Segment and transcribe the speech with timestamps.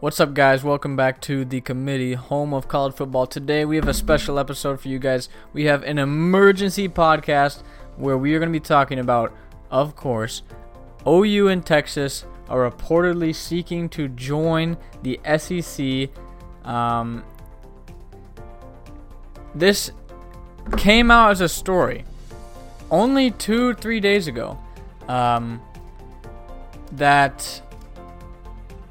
[0.00, 0.64] What's up, guys?
[0.64, 3.26] Welcome back to the committee, home of college football.
[3.26, 5.28] Today, we have a special episode for you guys.
[5.52, 7.62] We have an emergency podcast
[7.98, 9.30] where we are going to be talking about,
[9.70, 10.42] of course,
[11.06, 16.08] OU and Texas are reportedly seeking to join the SEC.
[16.66, 17.22] Um,
[19.54, 19.92] this
[20.78, 22.06] came out as a story
[22.90, 24.58] only two, three days ago.
[25.08, 25.60] Um,
[26.92, 27.60] that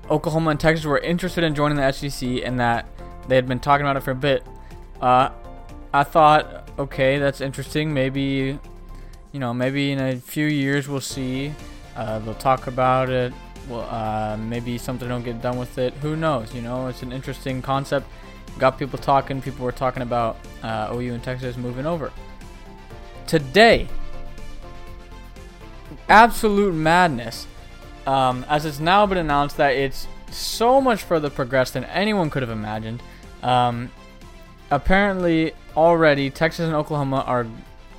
[0.10, 2.88] Oklahoma and Texas were interested in joining the SEC and that
[3.28, 4.44] they had been talking about it for a bit.
[5.02, 5.30] Uh,
[5.94, 7.94] I thought, okay, that's interesting.
[7.94, 8.60] Maybe,
[9.32, 11.54] you know, maybe in a few years we'll see.
[11.96, 13.34] Uh, they'll talk about it.
[13.68, 15.94] Well, uh, maybe something will get done with it.
[15.96, 16.54] Who knows?
[16.56, 18.08] You know, it's an interesting concept.
[18.58, 19.42] Got people talking.
[19.42, 22.12] People were talking about uh, OU and Texas moving over.
[23.28, 23.88] Today,
[26.08, 27.46] absolute madness.
[28.06, 32.42] Um, as it's now been announced that it's so much further progressed than anyone could
[32.42, 33.02] have imagined.
[33.44, 33.92] Um,
[34.72, 37.48] apparently, already Texas and Oklahoma are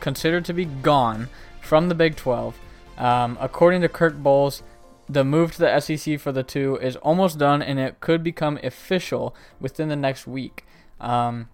[0.00, 1.28] considered to be gone
[1.60, 2.58] from the Big 12.
[2.98, 4.62] Um, according to Kirk Bohls,
[5.08, 8.58] the move to the SEC for the two is almost done, and it could become
[8.62, 10.64] official within the next week.
[11.00, 11.48] Um,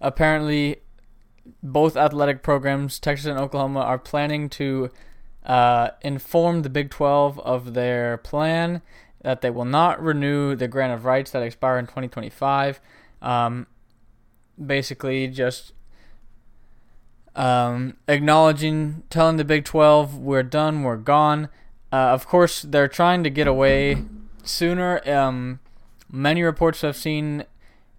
[0.00, 0.76] apparently,
[1.62, 4.90] both athletic programs, Texas and Oklahoma, are planning to
[5.44, 8.82] uh, inform the Big 12 of their plan
[9.22, 12.80] that they will not renew the grant of rights that expire in 2025.
[13.20, 13.66] Um,
[14.64, 15.72] basically, just
[17.34, 21.48] um, acknowledging, telling the Big 12 we're done, we're gone.
[21.92, 24.04] Uh, of course, they're trying to get away
[24.44, 25.00] sooner.
[25.08, 25.60] Um,
[26.10, 27.44] many reports I've seen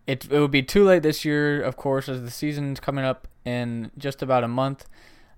[0.10, 3.28] it, it would be too late this year, of course, as the season's coming up
[3.46, 4.88] in just about a month.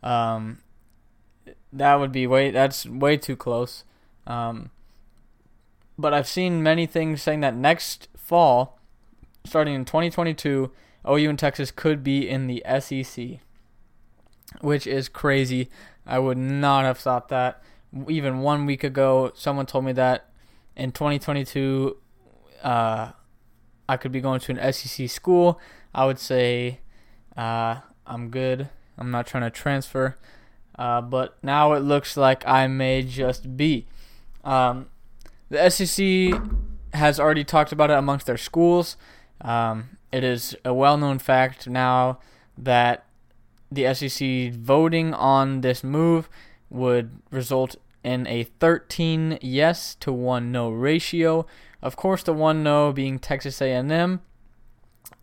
[0.02, 0.60] Um,
[1.74, 3.84] that would be way that's way too close.
[4.28, 4.70] Um,
[5.98, 8.80] but I've seen many things saying that next fall,
[9.46, 10.72] starting in 2022,
[11.10, 13.40] OU and Texas could be in the SEC,
[14.62, 15.70] which is crazy.
[16.06, 17.62] I would not have thought that
[18.08, 19.32] even one week ago.
[19.36, 20.30] Someone told me that
[20.76, 21.98] in 2022,
[22.64, 23.12] uh,
[23.88, 25.60] I could be going to an SEC school.
[25.94, 26.80] I would say
[27.36, 28.70] uh, I'm good.
[28.98, 30.18] I'm not trying to transfer.
[30.82, 33.86] Uh, but now it looks like I may just be.
[34.44, 34.88] Um,
[35.48, 36.42] the SEC
[36.96, 38.98] has already talked about it amongst their schools.
[39.42, 42.18] Um, it is a well known fact now
[42.58, 43.06] that
[43.72, 46.28] the SEC voting on this move
[46.72, 51.46] would result in a 13 yes to 1 no ratio.
[51.84, 54.22] Of course, the one no being Texas A&M.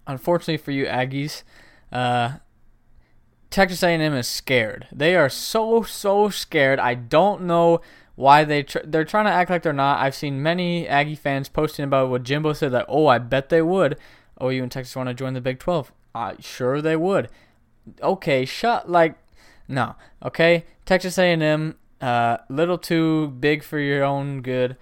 [0.06, 1.42] Unfortunately for you Aggies,
[1.90, 2.36] uh,
[3.50, 4.86] Texas A&M is scared.
[4.92, 6.78] They are so so scared.
[6.78, 7.80] I don't know
[8.14, 10.00] why they tr- they're trying to act like they're not.
[10.00, 13.62] I've seen many Aggie fans posting about what Jimbo said that oh I bet they
[13.62, 13.96] would.
[14.40, 15.92] Oh you and Texas want to join the Big 12?
[16.14, 17.28] Uh, sure they would.
[18.02, 19.16] Okay, shut like
[19.66, 19.94] no.
[20.24, 24.76] Okay, Texas A&M uh little too big for your own good.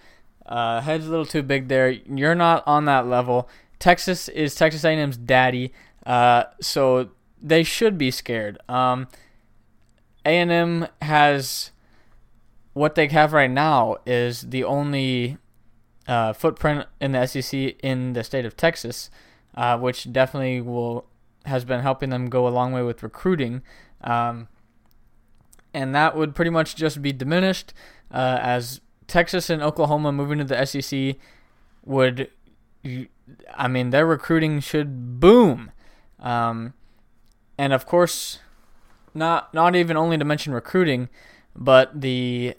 [0.45, 1.91] Uh, head's a little too big there.
[1.91, 3.49] You're not on that level.
[3.79, 5.73] Texas is Texas A&M's daddy.
[6.05, 7.11] Uh, so
[7.41, 8.59] they should be scared.
[8.69, 9.09] Um,
[10.25, 11.71] A&M has
[12.73, 15.39] what they have right now is the only
[16.07, 19.11] uh, footprint in the SEC in the state of Texas,
[19.55, 21.07] uh, which definitely will
[21.47, 23.63] has been helping them go a long way with recruiting.
[24.03, 24.49] Um,
[25.73, 27.73] and that would pretty much just be diminished
[28.11, 31.17] uh, as Texas and Oklahoma moving to the SEC
[31.85, 32.31] would.
[33.57, 35.71] I mean, their recruiting should boom.
[36.21, 36.75] Um,
[37.59, 38.41] and of course,
[39.15, 41.09] not not even only to mention recruiting,
[41.55, 42.55] but the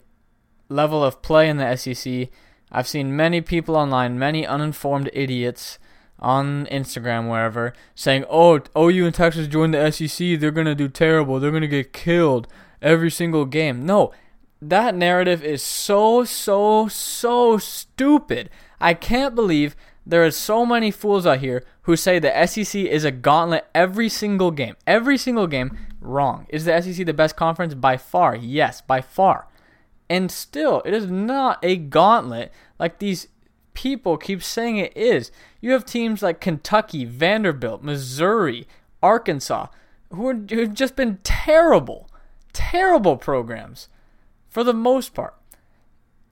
[0.68, 2.28] level of play in the SEC.
[2.70, 5.78] I've seen many people online, many uninformed idiots
[6.18, 10.36] on Instagram, wherever, saying, "Oh, OU and Texas joined the SEC.
[10.36, 11.40] They're gonna do terrible.
[11.40, 12.48] They're gonna get killed
[12.82, 14.12] every single game." No,
[14.60, 18.50] that narrative is so so so stupid.
[18.80, 19.76] I can't believe
[20.08, 24.08] there are so many fools out here who say the SEC is a gauntlet every
[24.08, 24.74] single game.
[24.86, 26.46] Every single game, wrong.
[26.48, 27.74] Is the SEC the best conference?
[27.74, 29.48] By far, yes, by far.
[30.08, 33.28] And still, it is not a gauntlet like these
[33.74, 35.30] people keep saying it is.
[35.60, 38.66] You have teams like Kentucky, Vanderbilt, Missouri,
[39.02, 39.66] Arkansas,
[40.10, 42.08] who, are, who have just been terrible,
[42.54, 43.88] terrible programs
[44.48, 45.34] for the most part.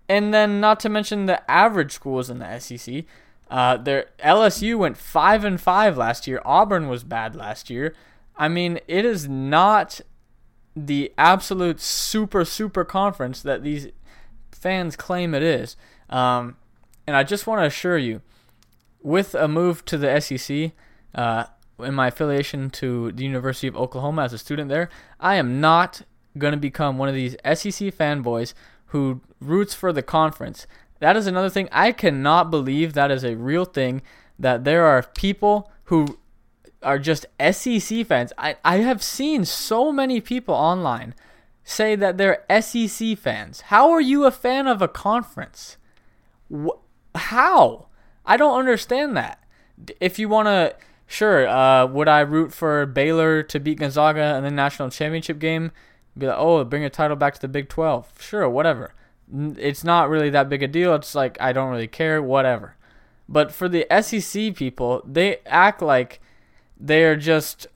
[0.09, 3.05] And then, not to mention the average schools in the SEC.
[3.49, 6.41] Uh, their LSU went five and five last year.
[6.45, 7.95] Auburn was bad last year.
[8.37, 10.01] I mean, it is not
[10.75, 13.89] the absolute super super conference that these
[14.51, 15.77] fans claim it is.
[16.11, 16.57] Um,
[17.07, 18.21] And I just want to assure you,
[19.01, 20.73] with a move to the SEC,
[21.15, 21.45] uh,
[21.79, 24.89] in my affiliation to the University of Oklahoma as a student there,
[25.21, 26.03] I am not
[26.37, 28.55] going to become one of these SEC fanboys
[28.87, 30.67] who roots for the conference.
[31.01, 31.69] That is another thing.
[31.73, 34.03] I cannot believe that is a real thing
[34.39, 36.19] that there are people who
[36.83, 38.33] are just SEC fans.
[38.39, 41.15] I, I have seen so many people online
[41.65, 43.63] say that they're SEC fans.
[43.63, 45.77] How are you a fan of a conference?
[46.53, 46.79] Wh-
[47.15, 47.89] how?
[48.25, 49.43] I don't understand that.
[50.01, 50.77] If you want to,
[51.07, 55.73] sure, uh, would I root for Baylor to beat Gonzaga in the national championship game?
[56.17, 58.13] Be like, oh, bring a title back to the Big 12.
[58.21, 58.95] Sure, whatever.
[59.33, 60.95] It's not really that big a deal.
[60.95, 62.77] It's like, I don't really care, whatever.
[63.29, 66.21] But for the SEC people, they act like
[66.79, 67.67] they're just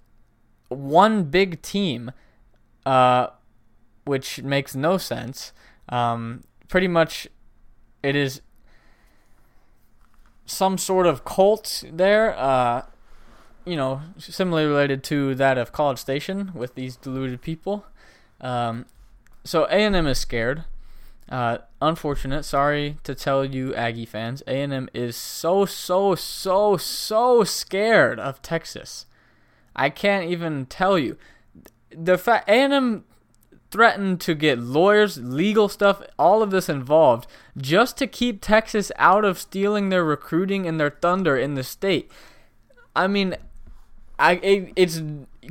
[0.68, 2.12] one big team,
[2.86, 3.28] uh,
[4.04, 5.52] which makes no sense.
[5.88, 7.26] Um, pretty much,
[8.02, 8.42] it is
[10.46, 12.38] some sort of cult there.
[12.38, 12.82] Uh,
[13.64, 17.84] you know, similarly related to that of College Station with these deluded people.
[18.40, 18.86] Um,
[19.44, 20.64] so A and M is scared.
[21.30, 22.42] Uh, unfortunate.
[22.44, 24.42] Sorry to tell you, Aggie fans.
[24.48, 29.06] A and M is so so so so scared of Texas.
[29.76, 31.16] I can't even tell you.
[31.96, 33.04] The fact A and M
[33.70, 39.24] threatened to get lawyers, legal stuff, all of this involved, just to keep Texas out
[39.24, 42.10] of stealing their recruiting and their thunder in the state.
[42.96, 43.36] I mean,
[44.18, 45.00] I it, it's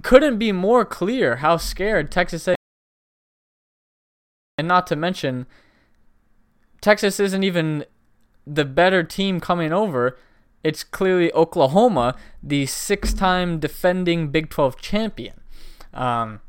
[0.04, 2.56] couldn't be more clear how scared Texas is.
[4.58, 5.48] And not to mention,
[6.82, 7.86] Texas isn't even
[8.46, 10.18] the better team coming over.
[10.64, 15.42] It's clearly Oklahoma, the six time defending Big 12 champion,
[15.94, 16.42] um,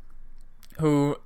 [0.79, 1.17] who,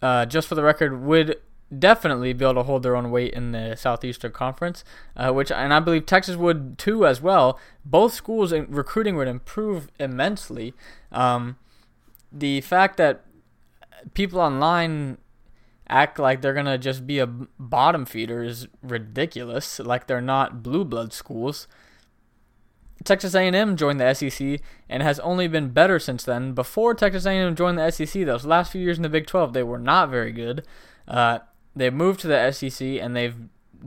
[0.00, 1.36] uh, just for the record, would
[1.76, 4.84] definitely be able to hold their own weight in the Southeastern Conference,
[5.16, 7.58] uh, which and I believe Texas would too as well.
[7.84, 10.74] Both schools in recruiting would improve immensely.
[11.10, 11.56] Um,
[12.30, 13.24] the fact that
[14.14, 15.18] people online
[15.92, 19.78] act like they're gonna just be a bottom feeder is ridiculous.
[19.78, 21.68] Like they're not blue blood schools.
[23.04, 26.52] Texas A&M joined the SEC and has only been better since then.
[26.52, 29.62] Before Texas A&M joined the SEC, those last few years in the Big 12, they
[29.62, 30.64] were not very good.
[31.06, 31.40] Uh,
[31.74, 33.36] they moved to the SEC and they've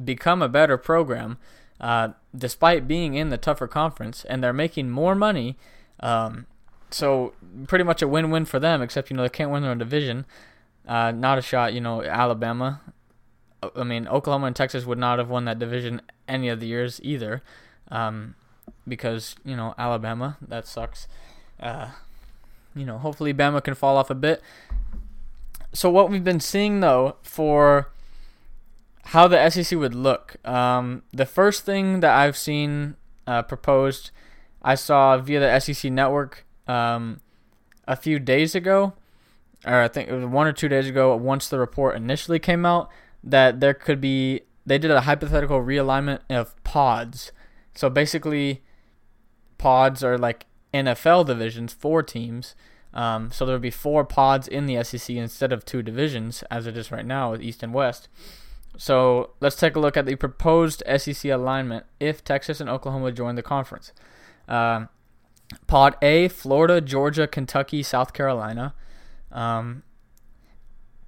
[0.04, 1.38] become a better program,
[1.80, 5.58] uh, despite being in the tougher conference, and they're making more money.
[6.02, 6.46] Um,
[6.92, 7.34] so
[7.68, 10.26] pretty much a win-win for them, except you know they can't win their own division.
[10.88, 12.82] Uh, not a shot, you know, Alabama.
[13.76, 17.00] I mean, Oklahoma and Texas would not have won that division any of the years
[17.04, 17.42] either,
[17.90, 18.36] um,
[18.88, 21.08] because you know Alabama that sucks.
[21.60, 21.90] Uh,
[22.76, 24.42] you know, hopefully Bama can fall off a bit.
[25.74, 27.92] So what we've been seeing though for
[29.06, 32.96] how the SEC would look, um, the first thing that I've seen
[33.26, 34.12] uh, proposed,
[34.62, 37.22] I saw via the SEC network um,
[37.88, 38.94] a few days ago
[39.66, 42.66] or I think it was one or two days ago, once the report initially came
[42.66, 42.90] out,
[43.24, 47.32] that there could be they did a hypothetical realignment of pods.
[47.74, 48.64] So basically,
[49.58, 52.56] pods are like NFL divisions, four teams.
[52.94, 56.66] Um, so there would be four pods in the SEC instead of two divisions, as
[56.66, 58.08] it is right now with East and West.
[58.78, 63.36] So let's take a look at the proposed SEC alignment if Texas and Oklahoma join
[63.36, 63.92] the conference.
[64.48, 64.86] Uh,
[65.68, 68.74] pod A: Florida, Georgia, Kentucky, South Carolina.
[69.32, 69.84] Um,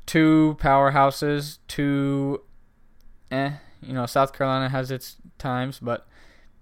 [0.05, 2.41] two powerhouses, two,
[3.31, 6.07] eh, you know, South Carolina has its times, but,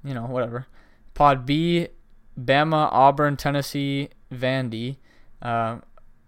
[0.03, 0.67] you know, whatever.
[1.13, 1.87] Pod B,
[2.39, 4.97] Bama, Auburn, Tennessee, Vandy.
[5.41, 5.77] Uh,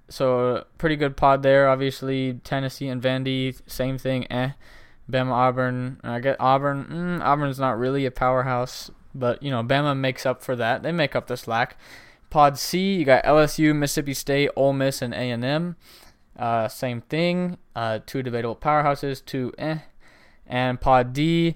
[0.09, 1.67] so pretty good pod there.
[1.67, 4.31] Obviously, Tennessee and Vandy, same thing.
[4.31, 4.51] Eh.
[5.09, 5.99] Bama, Auburn.
[6.03, 6.85] I get Auburn.
[6.85, 10.83] Mm, Auburn's not really a powerhouse, but you know, Bama makes up for that.
[10.83, 11.77] They make up the slack.
[12.29, 15.75] Pod C, you got LSU, Mississippi State, Ole Miss, and A and M.
[16.37, 17.57] Uh, same thing.
[17.75, 19.23] Uh, two debatable powerhouses.
[19.23, 19.79] Two eh.
[20.45, 21.55] And Pod D,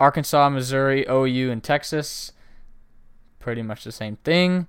[0.00, 2.32] Arkansas, Missouri, OU, and Texas.
[3.38, 4.66] Pretty much the same thing.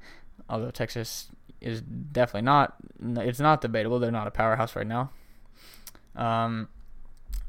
[0.49, 1.29] Although Texas
[1.61, 2.75] is definitely not.
[3.01, 3.99] It's not debatable.
[3.99, 5.11] They're not a powerhouse right now.
[6.15, 6.69] Um,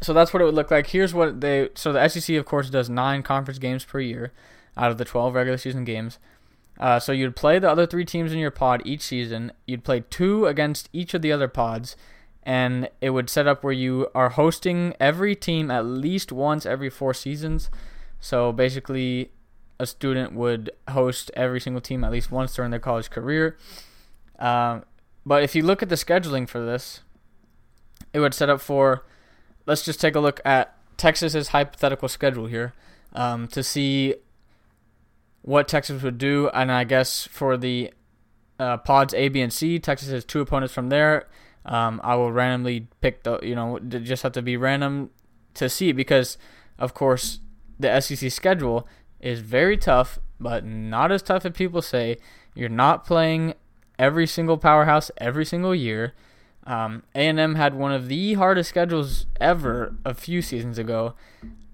[0.01, 0.89] so that's what it would look like.
[0.89, 1.71] Here's what they.
[1.75, 4.33] So the SEC, of course, does nine conference games per year
[4.77, 6.19] out of the 12 regular season games.
[6.79, 9.53] Uh, so you'd play the other three teams in your pod each season.
[9.67, 11.97] You'd play two against each of the other pods,
[12.43, 16.91] and it would set up where you are hosting every team at least once every
[16.91, 17.71] four seasons.
[18.21, 19.31] So basically,
[19.79, 23.57] a student would host every single team at least once during their college career.
[24.39, 24.81] Uh,
[25.25, 27.01] but if you look at the scheduling for this,
[28.13, 29.05] it would set up for.
[29.67, 32.73] Let's just take a look at Texas's hypothetical schedule here
[33.13, 34.15] um, to see
[35.47, 37.93] what Texas would do, and I guess for the
[38.59, 41.29] uh, pods A, B, and C, Texas has two opponents from there.
[41.65, 45.11] Um, I will randomly pick the, you know, just have to be random
[45.55, 46.37] to see because,
[46.79, 47.39] of course,
[47.79, 48.89] the SEC schedule
[49.21, 52.17] is very tough, but not as tough as people say.
[52.55, 53.55] You're not playing
[54.01, 56.13] every single powerhouse every single year.
[56.67, 61.15] Um, A&M had one of the hardest schedules ever a few seasons ago,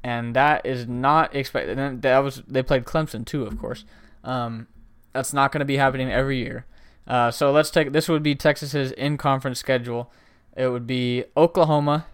[0.05, 2.03] and that is not expected.
[2.03, 3.85] That was they played Clemson too, of course.
[4.25, 4.67] Um,
[5.13, 6.67] that's not going to be happening every year.
[7.07, 10.11] Uh, so let's take this would be Texas's in-conference schedule.
[10.57, 12.07] It would be Oklahoma,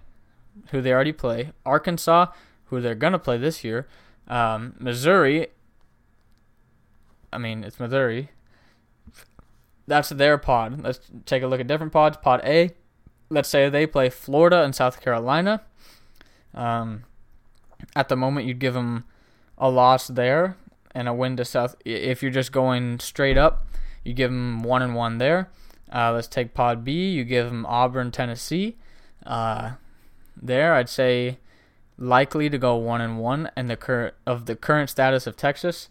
[0.70, 2.26] who they already play, Arkansas,
[2.66, 3.88] who they're going to play this year,
[4.28, 5.48] um, Missouri.
[7.32, 8.30] I mean, it's Missouri.
[9.86, 10.82] That's their pod.
[10.82, 12.16] Let's take a look at different pods.
[12.18, 12.70] Pod A,
[13.30, 15.62] let's say they play Florida and South Carolina.
[16.54, 17.04] Um,
[17.94, 19.04] at the moment, you'd give them
[19.56, 20.56] a loss there
[20.94, 21.76] and a win to South.
[21.84, 23.66] If you're just going straight up,
[24.04, 25.50] you give them one and one there.
[25.92, 27.10] Uh, let's take Pod B.
[27.10, 28.76] You give them Auburn, Tennessee.
[29.24, 29.72] Uh,
[30.40, 31.38] there, I'd say
[31.98, 35.88] likely to go one and one, and the current of the current status of Texas.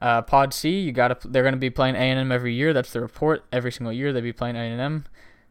[0.00, 1.20] Uh, Pod C, you got.
[1.30, 2.72] They're going to be playing A and M every year.
[2.72, 3.44] That's the report.
[3.52, 5.04] Every single year they'd be playing A and M.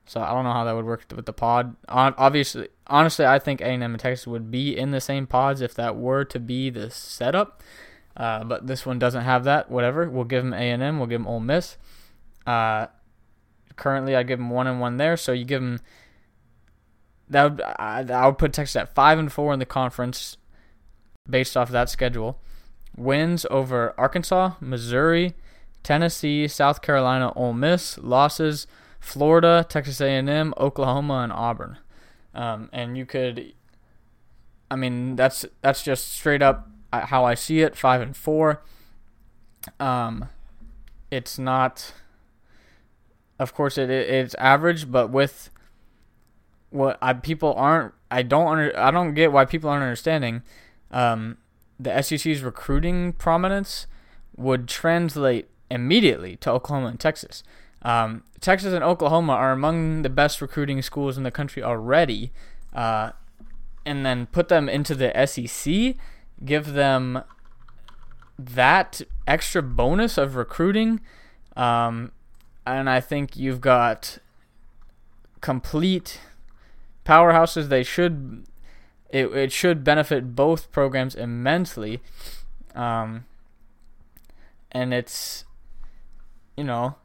[0.06, 1.76] So I don't know how that would work with the pod.
[1.88, 5.96] Obviously, honestly, I think A and Texas would be in the same pods if that
[5.96, 7.62] were to be the setup.
[8.18, 9.72] Uh, but this one doesn't have that.
[9.72, 10.10] Whatever.
[10.10, 10.98] We'll give them A and M.
[10.98, 11.78] We'll give them Ole Miss.
[12.46, 12.88] Uh,
[13.76, 15.16] currently, I give them one and one there.
[15.16, 15.80] So you give them.
[17.30, 20.38] That would I, I would put Texas at five and four in the conference,
[21.30, 22.42] based off of that schedule.
[22.98, 25.36] Wins over Arkansas, Missouri,
[25.84, 27.98] Tennessee, South Carolina, Ole Miss.
[28.00, 28.68] Losses
[29.00, 31.78] Florida, Texas A&M, Oklahoma, and Auburn.
[32.40, 33.52] Um, and you could,
[34.72, 37.76] I mean, that's that's just straight up uh, how I see it.
[37.76, 38.64] Five and four.
[39.78, 40.30] Um,
[41.12, 41.94] it's not.
[43.38, 45.50] Of course, it it's average, but with
[46.70, 50.42] what I, people aren't, I don't under, I don't get why people aren't understanding.
[50.92, 51.40] Um,
[51.78, 53.86] the SEC's recruiting prominence
[54.38, 57.44] would translate immediately to Oklahoma and Texas.
[57.82, 62.32] Um, Texas and Oklahoma are among the best recruiting schools in the country already.
[62.74, 63.12] Uh,
[63.86, 65.96] and then put them into the SEC,
[66.46, 67.24] give them
[68.38, 71.02] that extra bonus of recruiting.
[71.56, 72.12] Um,
[72.66, 74.20] and I think you've got
[75.42, 76.20] complete
[77.06, 77.70] powerhouses.
[77.70, 78.46] They should
[79.10, 82.02] it, it should benefit both programs immensely.
[82.76, 83.26] Um,
[84.72, 85.46] and it's
[86.56, 86.96] you know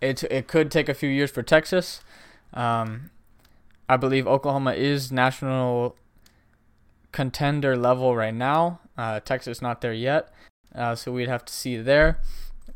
[0.00, 2.00] it it could take a few years for Texas.
[2.52, 3.10] Um,
[3.88, 5.96] I believe Oklahoma is national
[7.12, 8.80] contender level right now.
[8.96, 10.32] Uh, Texas not there yet,
[10.74, 12.20] uh, so we'd have to see there.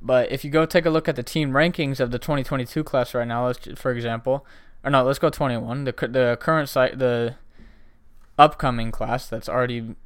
[0.00, 3.14] But if you go take a look at the team rankings of the 2022 class
[3.14, 4.46] right now, let's for example,
[4.84, 5.84] or no, let's go 21.
[5.84, 7.36] The the current site, the
[8.38, 9.96] upcoming class that's already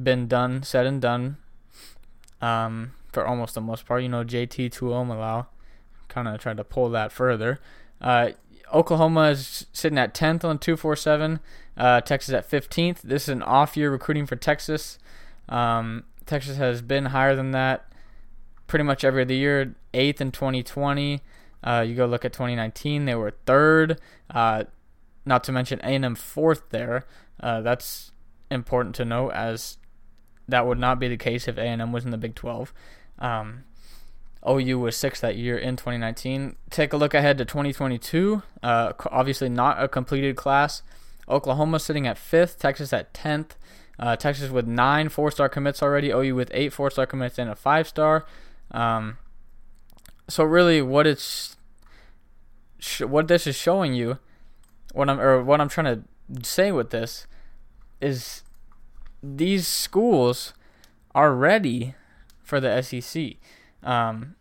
[0.00, 1.38] been done, said and done,
[2.42, 4.02] um, for almost the most part.
[4.02, 5.46] You know, JT Tuimoloau
[6.08, 7.60] kind of tried to pull that further.
[8.00, 8.30] Uh,
[8.72, 11.40] Oklahoma is sitting at 10th on 247.
[11.76, 13.02] Uh, Texas at 15th.
[13.02, 14.98] This is an off year recruiting for Texas.
[15.48, 17.86] Um, Texas has been higher than that
[18.66, 19.74] pretty much every other year.
[19.92, 21.20] Eighth in 2020.
[21.62, 23.98] Uh, you go look at 2019, they were third.
[24.30, 24.64] Uh,
[25.24, 27.06] not to mention A&M fourth there.
[27.40, 28.12] Uh, that's
[28.50, 29.78] important to note, as
[30.46, 32.74] that would not be the case if A&M was in the Big 12.
[33.18, 33.64] Um,
[34.48, 36.56] OU was sixth that year in 2019.
[36.70, 38.42] Take a look ahead to 2022.
[38.62, 40.82] Uh, obviously, not a completed class.
[41.28, 43.52] Oklahoma sitting at fifth, Texas at 10th.
[43.98, 47.48] Uh, Texas with nine four star commits already, OU with eight four star commits and
[47.48, 48.26] a five star.
[48.72, 49.18] Um,
[50.28, 51.56] so really, what it's
[52.78, 54.18] sh- what this is showing you,
[54.92, 57.28] what I'm or what I'm trying to say with this,
[58.00, 58.42] is
[59.22, 60.54] these schools
[61.14, 61.94] are ready
[62.42, 63.36] for the SEC.
[63.84, 64.34] Um,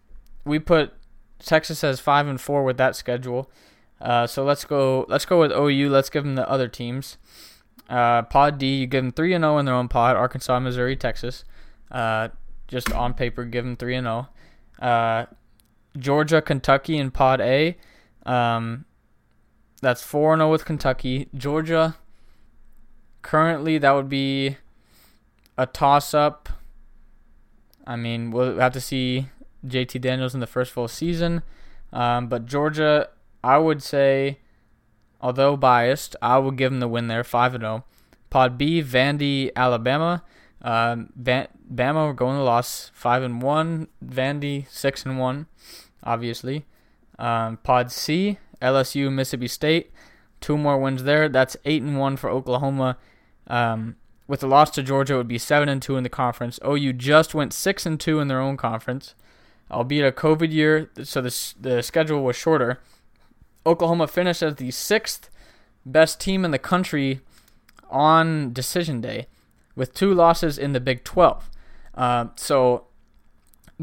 [0.46, 0.94] we put
[1.40, 3.52] Texas as five and four with that schedule.
[4.02, 5.06] Uh, so let's go.
[5.08, 5.90] Let's go with OU.
[5.90, 7.18] Let's give them the other teams.
[7.90, 10.16] Uh, pod D, you give them three and zero oh in their own pod.
[10.16, 11.44] Arkansas, Missouri, Texas.
[11.92, 12.30] Uh,
[12.68, 14.30] just on paper, give them three and zero.
[14.82, 14.86] Oh.
[14.86, 15.26] Uh,
[15.98, 17.78] Georgia, Kentucky, in Pod A.
[18.26, 18.86] Um,
[19.82, 21.30] that's four and zero oh with Kentucky.
[21.36, 21.96] Georgia.
[23.22, 24.58] Currently, that would be
[25.58, 26.50] a toss up.
[27.86, 29.28] I mean, we'll have to see
[29.66, 31.44] JT Daniels in the first full season.
[31.92, 33.10] Um, but Georgia,
[33.44, 34.40] I would say,
[35.22, 37.84] although biased, I would give them the win there, 5 0.
[38.30, 40.24] Pod B, Vandy, Alabama.
[40.64, 43.88] Um, Bama we're going to loss five and one.
[44.04, 45.48] Vandy six and one,
[46.04, 46.66] obviously.
[47.20, 49.92] Um, Pod C, LSU, Mississippi State,
[50.42, 51.30] two more wins there.
[51.30, 52.98] That's eight and one for Oklahoma.
[53.48, 53.98] Um,
[54.34, 56.60] with the loss to Georgia, it would be seven and two in the conference.
[56.66, 59.14] OU just went six and two in their own conference,
[59.70, 62.80] albeit a COVID year, so the the schedule was shorter.
[63.64, 65.30] Oklahoma finished as the sixth
[65.86, 67.22] best team in the country
[67.92, 69.28] on decision day,
[69.76, 71.52] with two losses in the Big Twelve.
[71.94, 72.88] Uh, so,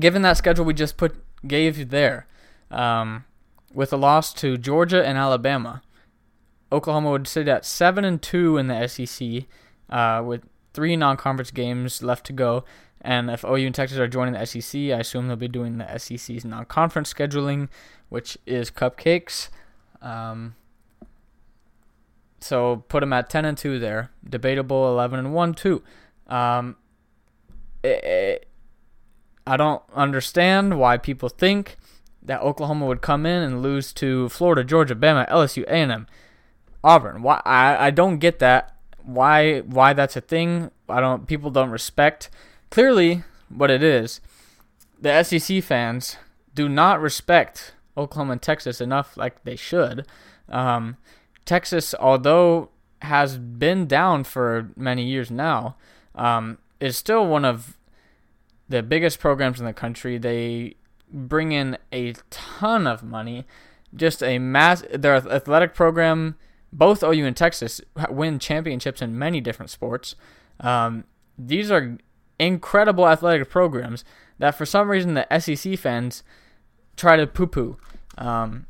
[0.01, 1.15] given that schedule we just put
[1.47, 2.27] gave you there,
[2.73, 3.25] um,
[3.73, 5.81] with a loss to Georgia and Alabama,
[6.73, 9.45] Oklahoma would sit at seven and two in the SEC,
[9.91, 10.43] uh, with
[10.73, 12.65] three non-conference games left to go.
[13.01, 15.99] And if OU and Texas are joining the SEC, I assume they'll be doing the
[15.99, 17.69] SEC's non-conference scheduling,
[18.09, 19.49] which is cupcakes.
[20.03, 20.55] Um,
[22.41, 24.11] so put them at ten and two there.
[24.29, 25.83] Debatable eleven and one too.
[26.27, 26.77] Um,
[27.85, 31.77] I don't understand why people think
[32.23, 36.07] that Oklahoma would come in and lose to Florida, Georgia, Bama, LSU, A&M,
[36.85, 37.23] Auburn.
[37.23, 38.77] Why I, I don't get that.
[39.15, 40.71] Why why that's a thing?
[40.89, 41.27] I don't.
[41.27, 42.31] People don't respect
[42.71, 44.21] clearly what it is.
[45.01, 46.17] The SEC fans
[46.55, 50.07] do not respect Oklahoma and Texas enough, like they should.
[50.49, 50.97] Um,
[51.45, 52.71] Texas, although
[53.03, 55.77] has been down for many years now,
[56.15, 57.79] um, is still one of
[58.69, 60.19] the biggest programs in the country.
[60.19, 60.77] They
[61.13, 63.47] bring in a ton of money.
[63.95, 64.85] Just a mass.
[64.93, 66.37] Their athletic program,
[66.73, 70.15] both OU and Texas win championships in many different sports.
[70.61, 71.05] Um,
[71.39, 71.99] these are
[72.39, 74.05] incredible athletic programs
[74.39, 76.23] that, for some reason, the SEC fans
[76.97, 77.77] try to poo-poo.
[78.19, 78.67] Um,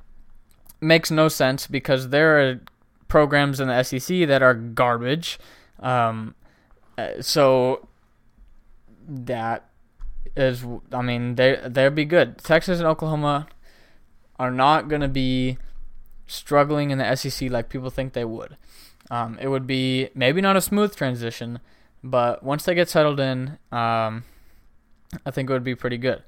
[0.80, 2.60] makes no sense because there are
[3.08, 5.38] programs in the SEC that are garbage.
[5.80, 6.34] Um,
[6.96, 7.88] uh, so
[9.08, 9.68] that
[10.36, 12.38] is, I mean, they they'd be good.
[12.38, 13.48] Texas and Oklahoma
[14.38, 15.58] are not going to be
[16.30, 18.56] struggling in the SEC like people think they would.
[19.10, 21.58] Um, it would be maybe not a smooth transition,
[22.02, 24.24] but once they get settled in, um,
[25.26, 26.22] I think it would be pretty good.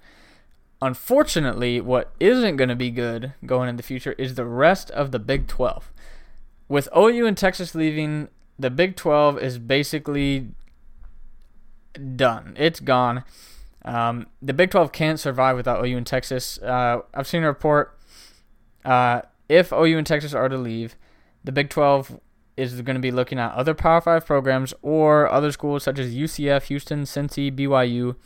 [0.81, 5.13] Unfortunately, what isn't going to be good going in the future is the rest of
[5.13, 5.93] the Big 12.
[6.69, 10.49] With OU and Texas leaving, the Big 12 is basically
[12.17, 12.55] done.
[12.59, 13.23] It's gone.
[13.85, 16.59] Um, the Big 12 can't survive without OU and Texas.
[16.59, 17.97] Uh, I've seen a report.
[18.85, 20.97] Uh, if OU and Texas are to leave,
[21.45, 22.19] the Big 12
[22.57, 26.15] is going to be looking at other Power 5 programs or other schools such as
[26.15, 28.17] UCF, Houston, Cincy, BYU,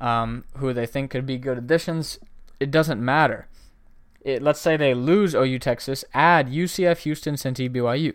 [0.00, 2.20] um, who they think could be good additions.
[2.60, 3.48] It doesn't matter.
[4.20, 8.14] It, let's say they lose OU Texas, add UCF, Houston, Cincy, BYU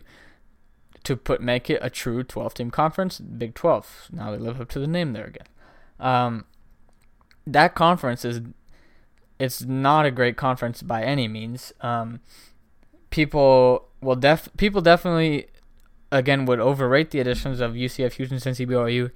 [1.04, 4.10] to put make it a true 12 team conference, Big 12.
[4.13, 5.47] Now they live up to the name there again.
[5.99, 6.45] Um,
[7.45, 8.41] that conference is
[9.39, 11.73] it's not a great conference by any means.
[11.82, 12.19] Um,
[13.10, 15.47] people will def people definitely
[16.12, 19.12] again would overrate the additions of UCF, Houston, Cincy, BYU.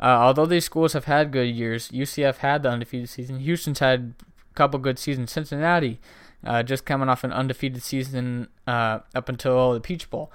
[0.00, 3.40] Uh, although these schools have had good years, UCF had the undefeated season.
[3.40, 4.14] Houston's had
[4.50, 5.32] a couple good seasons.
[5.32, 6.00] Cincinnati,
[6.44, 10.30] uh, just coming off an undefeated season uh, up until the Peach Bowl.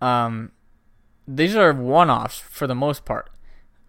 [0.00, 0.52] Um,
[1.26, 3.30] these are one-offs for the most part.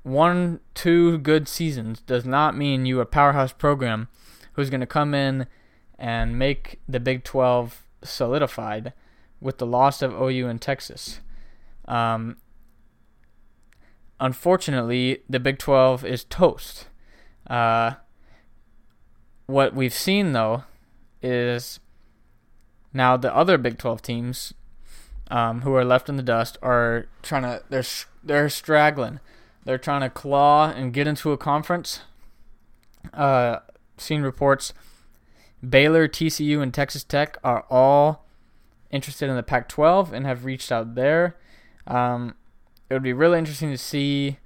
[0.01, 4.07] One, two good seasons does not mean you a powerhouse program
[4.57, 5.47] who's going to come in
[5.97, 8.91] and make the Big 12 solidified
[9.39, 11.21] with the loss of OU and Texas.
[11.87, 12.37] Um,
[14.19, 16.87] unfortunately, the Big 12 is toast.
[17.45, 17.93] Uh,
[19.45, 20.63] what we've seen, though,
[21.21, 21.79] is
[22.91, 24.53] now the other Big 12 teams
[25.29, 27.83] um, who are left in the dust are trying to, they're,
[28.23, 29.19] they're straggling.
[29.65, 32.01] They're trying to claw and get into a conference.
[33.13, 33.59] Uh,
[33.97, 34.73] seen reports
[35.67, 38.25] Baylor, TCU, and Texas Tech are all
[38.91, 41.35] interested in the Pac 12 and have reached out there.
[41.85, 42.35] Um,
[42.89, 44.37] it would be really interesting to see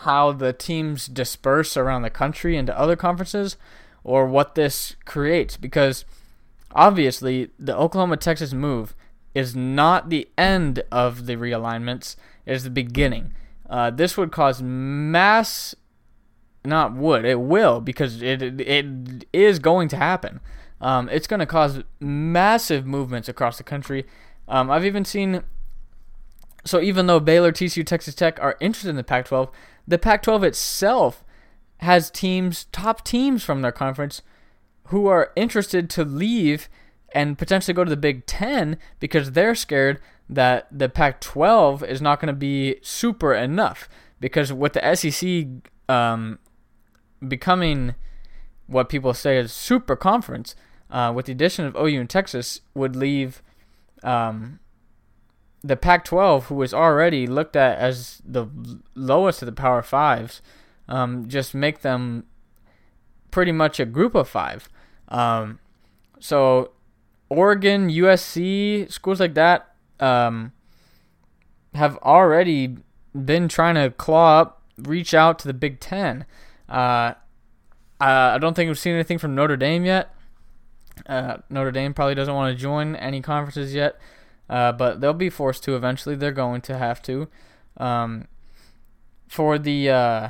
[0.00, 3.56] how the teams disperse around the country into other conferences
[4.04, 6.04] or what this creates because
[6.72, 8.94] obviously the Oklahoma Texas move
[9.34, 13.32] is not the end of the realignments, it is the beginning.
[13.68, 15.74] Uh, this would cause mass
[16.66, 20.40] not would it will because it it is going to happen.
[20.80, 24.04] Um, it's going to cause massive movements across the country.
[24.46, 25.42] Um, I've even seen
[26.64, 29.50] so even though Baylor, TCU, Texas Tech are interested in the Pac-12,
[29.86, 31.24] the Pac-12 itself
[31.78, 34.22] has teams, top teams from their conference,
[34.88, 36.68] who are interested to leave
[37.12, 42.02] and potentially go to the Big Ten because they're scared that the Pac 12 is
[42.02, 43.88] not going to be super enough
[44.20, 45.46] because with the SEC
[45.88, 46.38] um,
[47.26, 47.94] becoming
[48.66, 50.54] what people say is super conference,
[50.90, 53.42] uh, with the addition of OU and Texas, would leave
[54.02, 54.58] um,
[55.62, 58.46] the Pac 12, who was already looked at as the
[58.94, 60.42] lowest of the Power Fives,
[60.88, 62.24] um, just make them
[63.30, 64.68] pretty much a group of five.
[65.08, 65.58] Um,
[66.20, 66.72] so
[67.28, 70.52] Oregon, USC, schools like that um,
[71.74, 72.76] have already
[73.24, 76.24] been trying to claw up, reach out to the Big Ten.
[76.68, 77.14] Uh,
[78.00, 80.14] I don't think we've seen anything from Notre Dame yet.
[81.06, 83.98] Uh, Notre Dame probably doesn't want to join any conferences yet,
[84.48, 86.16] uh, but they'll be forced to eventually.
[86.16, 87.28] They're going to have to.
[87.76, 88.26] Um,
[89.28, 90.28] for the uh,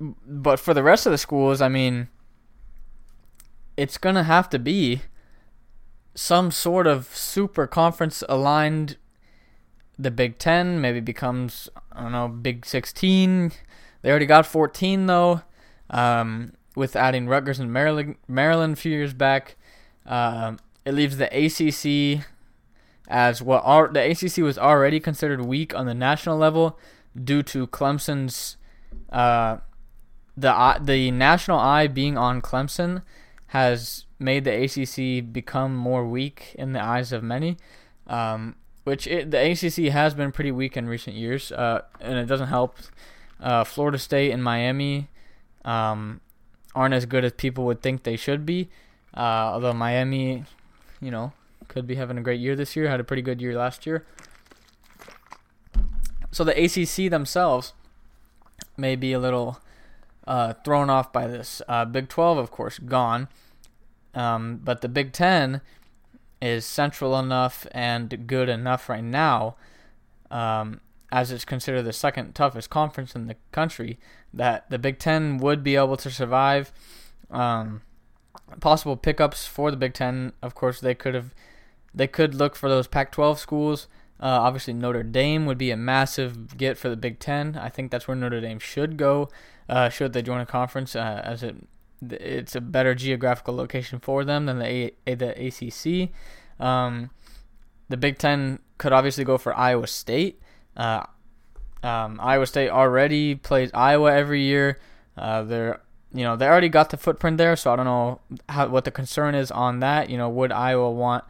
[0.00, 2.08] but for the rest of the schools, I mean,
[3.76, 5.02] it's gonna have to be
[6.14, 8.96] some sort of super conference aligned.
[9.98, 13.52] The Big Ten maybe becomes I don't know Big Sixteen.
[14.04, 15.40] They already got fourteen though,
[15.88, 18.16] um, with adding Rutgers and Maryland.
[18.28, 19.56] Maryland a few years back.
[20.04, 22.22] Uh, it leaves the ACC
[23.08, 26.78] as what the ACC was already considered weak on the national level
[27.16, 28.58] due to Clemson's
[29.08, 29.56] uh,
[30.36, 33.00] the the national eye being on Clemson
[33.46, 37.56] has made the ACC become more weak in the eyes of many,
[38.06, 42.26] um, which it, the ACC has been pretty weak in recent years, uh, and it
[42.26, 42.76] doesn't help.
[43.40, 45.08] Uh, Florida State and Miami
[45.64, 46.20] um,
[46.74, 48.70] aren't as good as people would think they should be,
[49.16, 50.44] uh, although Miami,
[51.00, 51.32] you know,
[51.68, 52.88] could be having a great year this year.
[52.88, 54.04] Had a pretty good year last year.
[56.30, 57.74] So the ACC themselves
[58.76, 59.60] may be a little
[60.26, 61.62] uh, thrown off by this.
[61.68, 63.28] Uh, Big 12, of course, gone.
[64.14, 65.60] Um, but the Big 10
[66.40, 69.56] is central enough and good enough right now,
[70.30, 70.80] um,
[71.14, 73.98] as it's considered the second toughest conference in the country,
[74.32, 76.72] that the Big 10 would be able to survive.
[77.30, 77.82] Um,
[78.60, 81.34] possible pickups for the Big 10, of course, they could have.
[81.96, 83.86] They could look for those Pac-12 schools.
[84.18, 87.56] Uh, obviously, Notre Dame would be a massive get for the Big Ten.
[87.56, 89.28] I think that's where Notre Dame should go
[89.68, 91.56] uh, should they join a conference, uh, as it
[92.10, 96.10] it's a better geographical location for them than the a- the ACC.
[96.62, 97.10] Um,
[97.88, 100.40] the Big Ten could obviously go for Iowa State.
[100.76, 101.04] Uh,
[101.82, 104.78] um, Iowa State already plays Iowa every year.
[105.16, 105.80] Uh, they're
[106.12, 108.90] you know they already got the footprint there, so I don't know how what the
[108.90, 110.08] concern is on that.
[110.08, 111.24] You know, would Iowa want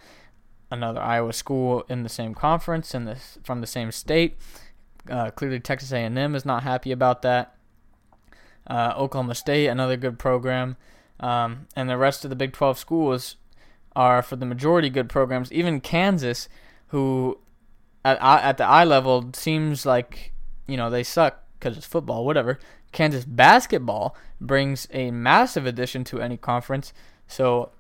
[0.71, 4.37] another Iowa school in the same conference and this from the same state?
[5.11, 7.55] Uh, clearly, Texas A&M is not happy about that.
[8.67, 10.77] Uh, Oklahoma State, another good program.
[11.21, 13.37] Um, and the rest of the Big 12 schools
[13.95, 15.53] are, for the majority, good programs.
[15.53, 16.49] Even Kansas,
[16.89, 17.39] who
[18.05, 20.33] at, at the eye level seems like,
[20.67, 22.59] you know, they suck because it's football, whatever.
[22.93, 26.93] Kansas basketball brings a massive addition to any conference.
[27.27, 27.71] So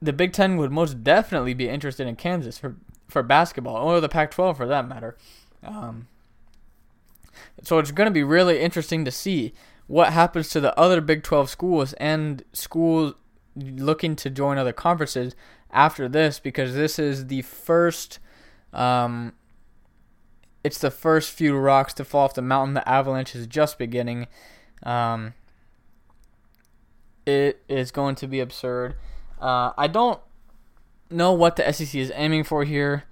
[0.00, 2.76] the Big Ten would most definitely be interested in Kansas for,
[3.08, 5.16] for basketball, or the Pac 12 for that matter.
[5.62, 6.08] Um,
[7.62, 9.54] so it's going to be really interesting to see
[9.86, 13.14] what happens to the other Big 12 schools and schools
[13.56, 15.34] looking to join other conferences
[15.70, 18.18] after this because this is the first
[18.72, 19.32] um,
[20.64, 22.74] it's the first few rocks to fall off the mountain.
[22.74, 24.26] The avalanche is just beginning.
[24.82, 25.34] Um,
[27.26, 28.96] it is going to be absurd.
[29.40, 30.20] Uh, i don't
[31.10, 33.04] know what the sec is aiming for here.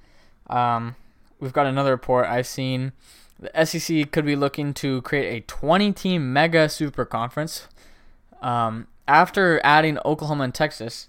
[0.49, 0.97] Um,
[1.39, 2.93] we've got another report i've seen.
[3.39, 7.69] The SEC could be looking to create a 20 team mega super conference.
[8.41, 11.09] Um, after adding Oklahoma and Texas,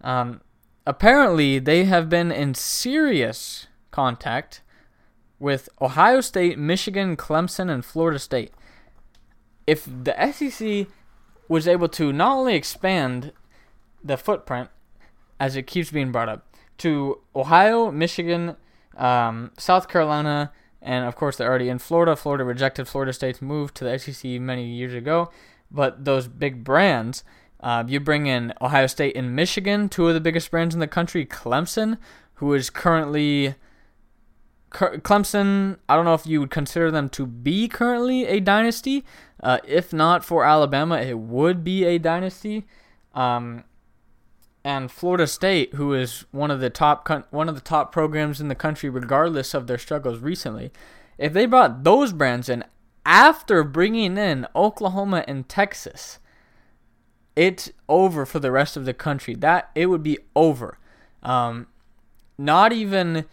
[0.00, 0.40] um,
[0.86, 4.62] apparently they have been in serious contact
[5.38, 8.52] with Ohio State, Michigan, Clemson, and Florida State.
[9.66, 10.86] If the SEC
[11.48, 13.32] was able to not only expand
[14.02, 14.70] the footprint,
[15.38, 16.46] as it keeps being brought up,
[16.78, 18.56] to Ohio, Michigan,
[18.96, 22.16] um, South Carolina, and of course, they're already in Florida.
[22.16, 25.30] Florida rejected Florida State's move to the SEC many years ago.
[25.70, 27.24] But those big brands,
[27.60, 30.86] uh, you bring in Ohio State and Michigan, two of the biggest brands in the
[30.86, 31.26] country.
[31.26, 31.98] Clemson,
[32.34, 33.56] who is currently
[34.76, 39.04] Clemson, I don't know if you would consider them to be currently a dynasty.
[39.42, 42.66] Uh, if not for Alabama, it would be a dynasty.
[43.14, 43.64] Um,
[44.64, 48.48] and Florida State, who is one of the top one of the top programs in
[48.48, 50.72] the country, regardless of their struggles recently,
[51.16, 52.64] if they brought those brands in
[53.06, 56.18] after bringing in Oklahoma and Texas,
[57.34, 59.34] it's over for the rest of the country.
[59.34, 60.78] That it would be over.
[61.22, 61.68] Um,
[62.36, 63.24] not even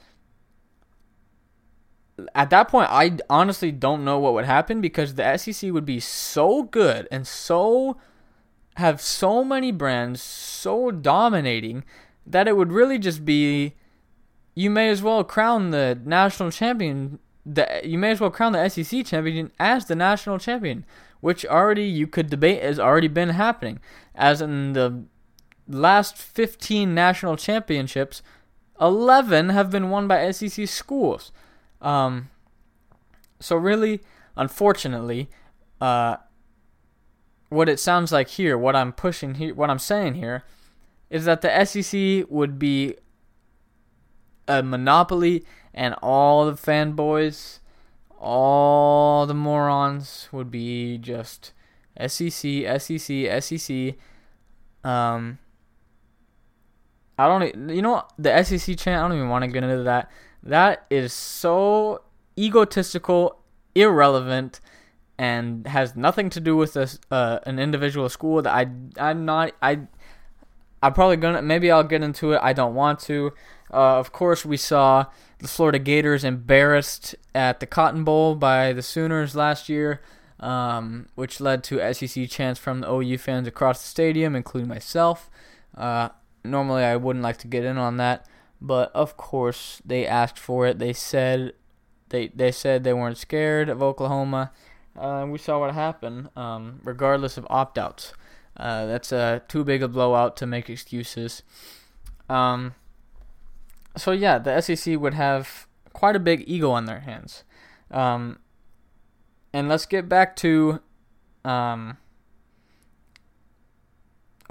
[2.36, 5.99] at that point, I honestly don't know what would happen because the SEC would be
[5.99, 7.97] so good and so
[8.77, 11.83] have so many brands so dominating
[12.25, 13.75] that it would really just be
[14.55, 18.69] you may as well crown the national champion the you may as well crown the
[18.69, 20.86] SEC champion as the national champion
[21.23, 23.79] which already you could debate has already been happening.
[24.13, 25.05] As in the
[25.69, 28.21] last 15 national championships
[28.81, 31.31] 11 have been won by SEC schools
[31.83, 32.29] um,
[33.39, 34.01] so really
[34.35, 35.29] unfortunately
[35.79, 36.17] uh,
[37.49, 40.43] what it sounds like here, what I'm pushing here, what I'm saying here,
[41.09, 42.95] is that the SEC would be
[44.47, 47.59] a monopoly, and all the fanboys,
[48.19, 51.53] all the morons would be just
[51.99, 53.95] SEC, SEC, SEC.
[54.83, 55.39] Um,
[57.17, 59.03] I don't, you know, the SEC chant.
[59.03, 60.11] I don't even want to get into that.
[60.43, 62.01] That is so
[62.38, 63.39] egotistical,
[63.73, 64.60] irrelevant
[65.17, 66.75] and has nothing to do with
[67.12, 69.82] uh, an individual school that I I'm not I
[70.82, 72.41] I'm probably gonna maybe I'll get into it.
[72.43, 73.32] I don't want to.
[73.71, 75.06] Uh, of course, we saw
[75.39, 80.01] the Florida Gators embarrassed at the Cotton Bowl by the Sooners last year,
[80.39, 85.29] um, which led to SEC chants from the OU fans across the stadium, including myself.
[85.75, 86.10] Uh,
[86.43, 88.27] normally, I wouldn't like to get in on that,
[88.63, 90.80] but of course, they asked for it.
[90.80, 91.54] They said
[92.10, 94.52] they they said they weren't scared of Oklahoma
[94.97, 98.13] uh, we saw what happened, um, regardless of opt outs.
[98.56, 101.41] Uh, that's uh, too big a blowout to make excuses.
[102.30, 102.76] Um,
[103.97, 107.43] so, yeah, the SEC would have quite a big ego on their hands.
[107.89, 108.39] Um,
[109.52, 110.82] and let's get back to
[111.43, 111.97] um,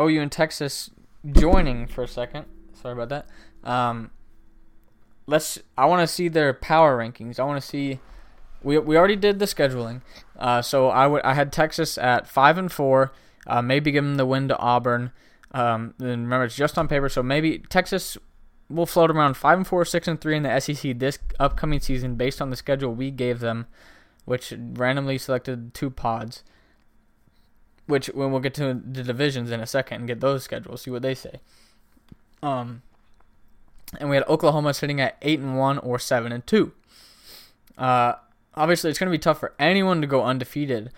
[0.00, 0.90] OU and Texas
[1.30, 2.46] joining for a second.
[2.74, 3.28] Sorry about that.
[3.64, 4.10] Um,
[5.26, 5.58] let's.
[5.76, 7.38] I want to see their power rankings.
[7.38, 8.00] I want to see
[8.62, 10.02] we we already did the scheduling.
[10.38, 13.12] Uh, so I would I had Texas at five and four.
[13.46, 15.12] Uh, maybe give them the win to Auburn.
[15.52, 18.16] Um, and remember, it's just on paper, so maybe Texas
[18.70, 22.14] will float around five and four, six and three in the SEC this upcoming season
[22.14, 23.66] based on the schedule we gave them,
[24.24, 26.42] which randomly selected two pods.
[27.86, 30.90] Which when we'll get to the divisions in a second and get those schedules, see
[30.90, 31.40] what they say.
[32.42, 32.82] Um,
[33.98, 36.72] and we had Oklahoma sitting at eight and one or seven and two.
[37.76, 38.14] Uh,
[38.54, 40.90] obviously it's going to be tough for anyone to go undefeated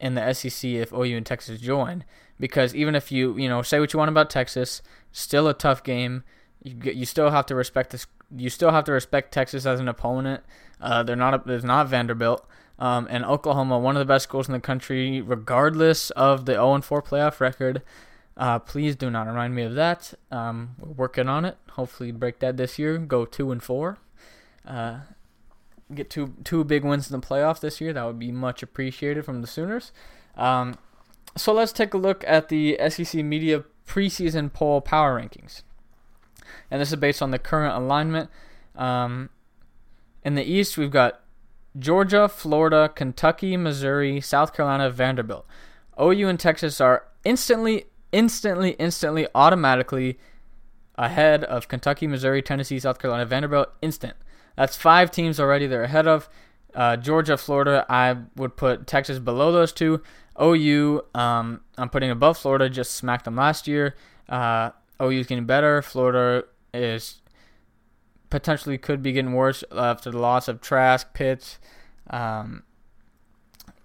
[0.00, 2.04] in the SEC if OU and Texas join
[2.38, 4.82] because even if you you know say what you want about Texas,
[5.12, 6.24] still a tough game.
[6.62, 8.06] You you still have to respect this.
[8.34, 10.42] You still have to respect Texas as an opponent.
[10.80, 11.46] Uh, they're not.
[11.46, 12.46] There's not Vanderbilt.
[12.78, 16.82] Um, and Oklahoma, one of the best schools in the country, regardless of the 0
[16.82, 17.82] 4 playoff record.
[18.36, 20.12] Uh, please do not remind me of that.
[20.30, 21.56] Um, we're working on it.
[21.70, 22.98] Hopefully, break that this year.
[22.98, 23.98] Go two and four.
[24.66, 25.00] Uh,
[25.94, 27.92] get two two big wins in the playoff this year.
[27.92, 29.92] That would be much appreciated from the Sooners.
[30.36, 30.76] Um,
[31.36, 35.62] so let's take a look at the SEC Media preseason poll power rankings,
[36.70, 38.28] and this is based on the current alignment.
[38.74, 39.30] Um,
[40.24, 41.20] in the East, we've got
[41.78, 45.46] Georgia, Florida, Kentucky, Missouri, South Carolina, Vanderbilt.
[46.00, 50.18] OU and Texas are instantly, instantly, instantly, automatically
[50.96, 53.68] ahead of Kentucky, Missouri, Tennessee, South Carolina, Vanderbilt.
[53.82, 54.16] Instant.
[54.56, 56.28] That's five teams already they're ahead of.
[56.74, 60.02] Uh, Georgia, Florida, I would put Texas below those two.
[60.40, 63.94] OU, um, I'm putting above Florida, just smacked them last year.
[64.28, 65.80] Uh, OU is getting better.
[65.80, 67.22] Florida is
[68.28, 71.58] potentially could be getting worse after the loss of Trask, Pitts.
[72.10, 72.62] Um,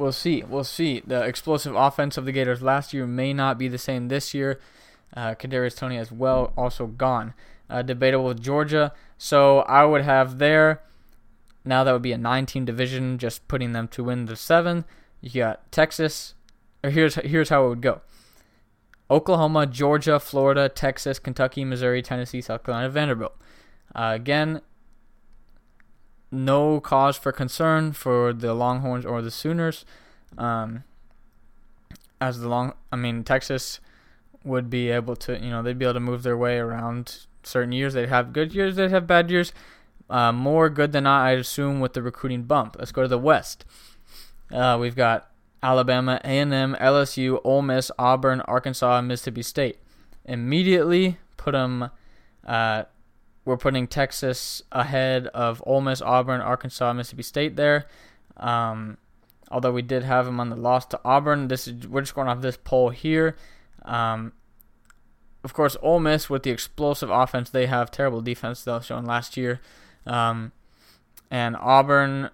[0.02, 0.44] we'll see.
[0.44, 1.02] We'll see.
[1.06, 4.60] The explosive offense of the Gators last year may not be the same this year.
[5.16, 7.34] Uh, Kadarius Toney as well, also gone.
[7.70, 8.94] Uh, debatable with Georgia.
[9.18, 10.82] So I would have there.
[11.64, 14.84] Now that would be a nine-team division, just putting them to win the seven.
[15.22, 16.34] You got Texas.
[16.84, 18.02] Or here's here's how it would go:
[19.12, 23.36] Oklahoma, Georgia, Florida, Texas, Kentucky, Missouri, Tennessee, South Carolina, Vanderbilt.
[23.94, 24.62] Uh, again,
[26.32, 29.86] no cause for concern for the Longhorns or the Sooners.
[30.38, 30.84] Um,
[32.20, 33.80] as the long, I mean, Texas
[34.44, 37.72] would be able to, you know, they'd be able to move their way around certain
[37.72, 37.94] years.
[37.94, 39.52] They'd have good years, they'd have bad years.
[40.10, 42.76] Uh, more good than not, I assume, with the recruiting bump.
[42.78, 43.66] Let's go to the West.
[44.52, 45.32] Uh, we've got
[45.64, 49.78] Alabama, A&M, LSU, Ole Miss, Auburn, Arkansas, and Mississippi State.
[50.26, 51.90] Immediately put them.
[52.46, 52.84] Uh,
[53.46, 57.88] we're putting Texas ahead of Ole Miss, Auburn, Arkansas, Mississippi State there.
[58.38, 58.98] Um,
[59.50, 62.28] although we did have them on the loss to Auburn, this is we're just going
[62.28, 63.36] off this poll here.
[63.84, 64.34] Um,
[65.44, 69.38] of course, Ole Miss with the explosive offense they have, terrible defense though shown last
[69.38, 69.60] year.
[70.06, 70.52] Um,
[71.32, 72.30] and Auburn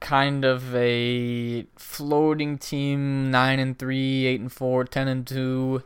[0.00, 5.82] kind of a floating team 9 and 3 8 and 4 10 and 2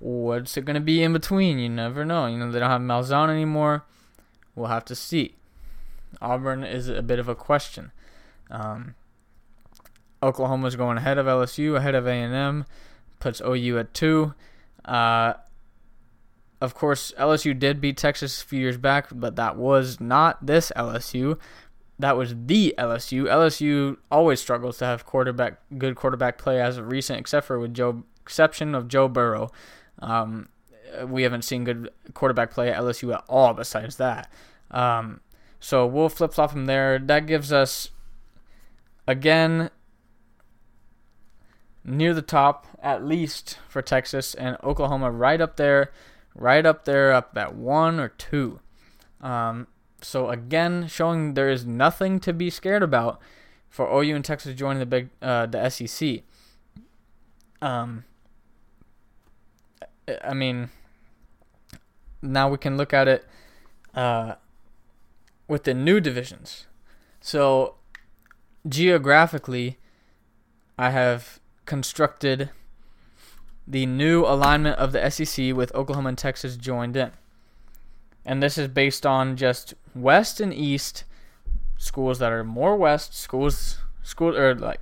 [0.00, 1.58] what's it to be in between?
[1.58, 2.26] You never know.
[2.26, 3.84] You know they don't have malzahn anymore.
[4.54, 5.34] We'll have to see.
[6.20, 7.92] Auburn is a bit of a question.
[8.50, 8.94] Um,
[10.22, 12.66] oklahoma's going ahead of lsu ahead of a&m
[13.20, 14.34] puts ou at 2
[14.84, 15.32] uh,
[16.60, 20.72] of course lsu did beat texas a few years back but that was not this
[20.76, 21.38] lsu
[22.00, 23.24] that was the LSU.
[23.24, 27.74] LSU always struggles to have quarterback good quarterback play as of recent, except for with
[27.74, 29.50] Joe exception of Joe Burrow.
[30.00, 30.48] Um,
[31.06, 33.54] we haven't seen good quarterback play at LSU at all.
[33.54, 34.30] Besides that,
[34.70, 35.20] um,
[35.58, 36.98] so we'll flip flop from there.
[36.98, 37.90] That gives us
[39.06, 39.70] again
[41.84, 45.92] near the top at least for Texas and Oklahoma, right up there,
[46.34, 48.60] right up there, up at one or two.
[49.20, 49.66] Um,
[50.02, 53.20] so again, showing there is nothing to be scared about
[53.68, 56.22] for OU and Texas joining the big uh, the SEC.
[57.60, 58.04] Um,
[60.24, 60.70] I mean,
[62.22, 63.24] now we can look at it
[63.94, 64.34] uh,
[65.48, 66.66] with the new divisions.
[67.20, 67.76] So
[68.68, 69.78] geographically,
[70.78, 72.50] I have constructed
[73.66, 77.12] the new alignment of the SEC with Oklahoma and Texas joined in
[78.24, 81.04] and this is based on just west and east
[81.76, 84.80] schools that are more west schools school or like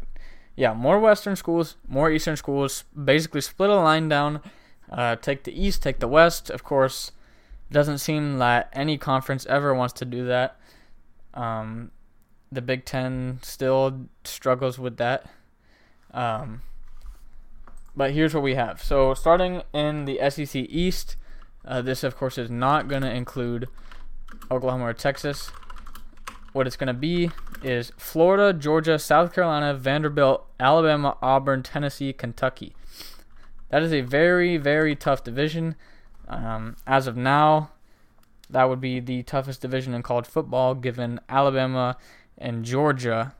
[0.57, 4.41] yeah more western schools more eastern schools basically split a line down
[4.90, 7.12] uh, take the east take the west of course
[7.70, 10.57] doesn't seem that any conference ever wants to do that
[11.35, 11.90] um,
[12.51, 15.27] the big ten still struggles with that
[16.12, 16.62] um,
[17.94, 21.16] but here's what we have so starting in the sec east
[21.68, 23.68] uh, this, of course, is not going to include
[24.51, 25.51] Oklahoma or Texas.
[26.55, 27.31] What it's going to be
[27.62, 32.74] is Florida, Georgia, South Carolina, Vanderbilt, Alabama, Auburn, Tennessee, Kentucky.
[33.70, 35.74] That is a very, very tough division.
[36.26, 37.70] Um, as of now,
[38.50, 41.96] that would be the toughest division in college football, given Alabama
[42.37, 43.35] and Georgia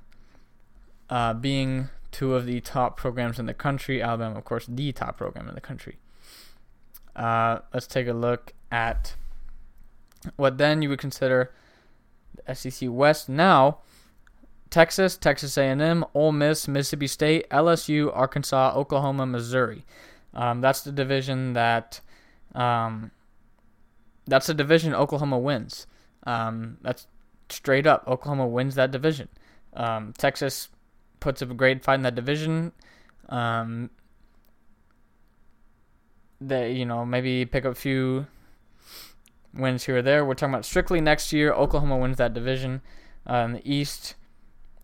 [1.09, 4.03] uh, being two of the top programs in the country.
[4.03, 5.97] Alabama, of course, the top program in the country.
[7.17, 9.15] Uh, let's take a look at
[10.37, 11.53] what then you would consider
[12.45, 13.29] the SEC West.
[13.29, 13.79] Now,
[14.71, 19.85] Texas, Texas A&M, Ole Miss, Mississippi State, LSU, Arkansas, Oklahoma, Missouri.
[20.39, 22.01] Um, that's the division that
[22.55, 23.11] um,
[24.27, 25.89] that's the division Oklahoma wins.
[26.23, 27.09] Um, that's
[27.49, 28.05] straight up.
[28.07, 29.29] Oklahoma wins that division.
[29.75, 30.69] Um, Texas
[31.19, 32.71] puts up a great fight in that division.
[33.29, 33.91] Um,
[36.41, 38.29] that you know maybe pick up a few
[39.53, 40.25] wins here or there.
[40.25, 41.53] We're talking about strictly next year.
[41.53, 42.81] Oklahoma wins that division
[43.29, 44.15] uh, in the East.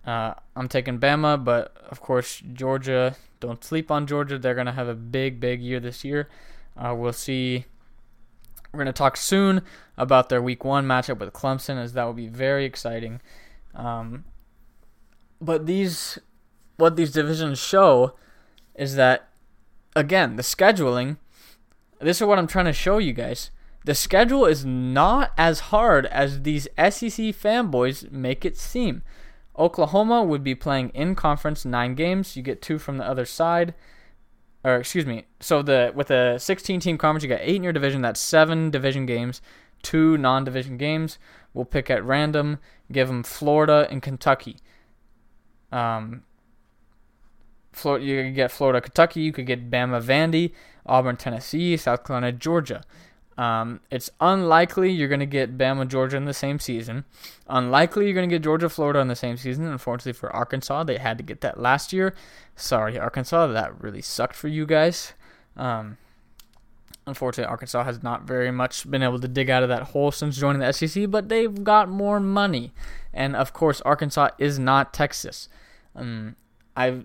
[0.04, 3.14] Uh, I'm taking Bama, but of course Georgia.
[3.44, 4.38] Don't sleep on Georgia.
[4.38, 6.28] They're gonna have a big, big year this year.
[6.76, 7.66] Uh, we'll see.
[8.72, 9.62] We're gonna talk soon
[9.96, 13.20] about their Week One matchup with Clemson, as that will be very exciting.
[13.74, 14.24] Um,
[15.40, 16.18] but these,
[16.76, 18.14] what these divisions show,
[18.74, 19.28] is that
[19.94, 21.18] again the scheduling
[22.04, 23.50] this is what I'm trying to show you guys.
[23.84, 29.02] The schedule is not as hard as these SEC fanboys make it seem.
[29.58, 32.36] Oklahoma would be playing in conference nine games.
[32.36, 33.74] You get two from the other side.
[34.64, 35.26] Or excuse me.
[35.40, 38.02] So the with a 16 team conference, you got eight in your division.
[38.02, 39.42] That's seven division games,
[39.82, 41.18] two non-division games.
[41.52, 42.58] We'll pick at random.
[42.90, 44.56] Give them Florida and Kentucky.
[45.70, 46.24] Um,
[47.72, 49.20] Florida, you could get Florida, Kentucky.
[49.20, 50.52] You could get Bama, Vandy.
[50.86, 52.82] Auburn, Tennessee, South Carolina, Georgia.
[53.36, 57.04] Um, it's unlikely you're going to get Bama, Georgia in the same season.
[57.48, 59.66] Unlikely you're going to get Georgia, Florida in the same season.
[59.66, 62.14] Unfortunately for Arkansas, they had to get that last year.
[62.54, 65.14] Sorry, Arkansas, that really sucked for you guys.
[65.56, 65.98] Um,
[67.06, 70.36] unfortunately, Arkansas has not very much been able to dig out of that hole since
[70.36, 72.72] joining the SEC, but they've got more money.
[73.12, 75.48] And of course, Arkansas is not Texas.
[75.96, 76.36] Um,
[76.76, 77.04] I,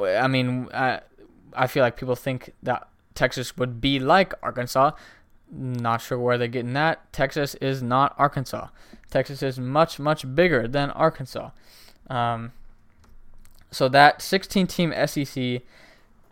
[0.00, 1.00] I mean, I,
[1.54, 4.92] I feel like people think that Texas would be like Arkansas.
[5.50, 7.12] Not sure where they're getting that.
[7.12, 8.68] Texas is not Arkansas.
[9.10, 11.50] Texas is much, much bigger than Arkansas.
[12.08, 12.52] Um,
[13.70, 15.62] so that 16 team SEC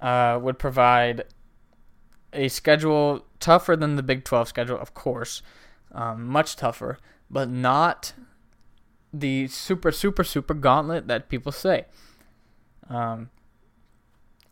[0.01, 1.25] uh, would provide
[2.33, 5.43] a schedule tougher than the Big 12 schedule, of course,
[5.93, 6.99] um, much tougher,
[7.31, 8.13] but not
[9.13, 11.87] the super, super, super gauntlet that people say.
[12.89, 13.31] Um,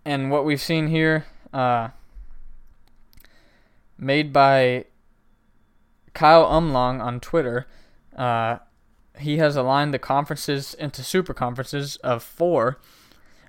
[0.04, 1.88] and what we've seen here, uh,
[3.98, 4.84] made by
[6.14, 7.66] Kyle Umlong on Twitter,
[8.16, 8.58] uh,
[9.18, 12.78] he has aligned the conferences into super conferences of four.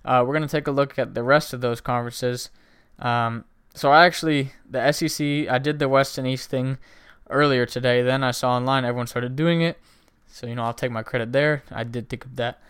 [0.05, 2.49] Uh, we're going to take a look at the rest of those conferences.
[2.99, 6.77] Um, so I actually, the SEC, I did the West and East thing
[7.29, 8.01] earlier today.
[8.01, 9.77] Then I saw online everyone started doing it.
[10.27, 11.63] So, you know, I'll take my credit there.
[11.71, 12.61] I did think of that.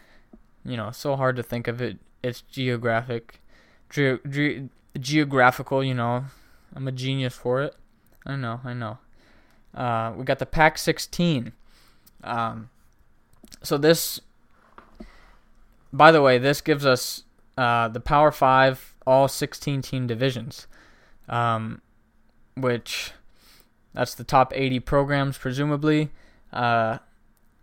[0.65, 1.97] You know, so hard to think of it.
[2.23, 3.39] It's geographic,
[3.89, 4.69] ge- ge-
[4.99, 6.25] geographical, you know.
[6.75, 7.75] I'm a genius for it.
[8.25, 8.97] I know, I know.
[9.73, 11.53] Uh, we got the Pac 16.
[12.23, 12.69] Um,
[13.63, 14.19] so this,
[15.93, 17.23] by the way, this gives us
[17.57, 20.67] uh, the Power Five, all 16 team divisions,
[21.29, 21.81] um,
[22.55, 23.11] which
[23.93, 26.11] that's the top 80 programs presumably.
[26.51, 26.99] Uh,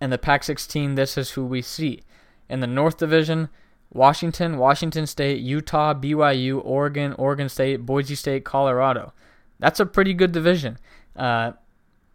[0.00, 2.02] and the Pac 16, this is who we see
[2.48, 3.48] in the North Division.
[3.94, 9.12] Washington, Washington State, Utah, BYU, Oregon, Oregon State, Boise State, Colorado.
[9.60, 10.78] That's a pretty good division.
[11.16, 11.52] Uh,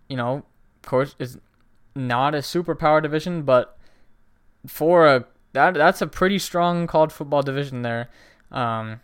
[0.09, 0.43] you know,
[0.83, 1.37] of course, it's
[1.95, 3.77] not a superpower division, but
[4.67, 8.09] for a that that's a pretty strong college football division there.
[8.51, 8.99] Um,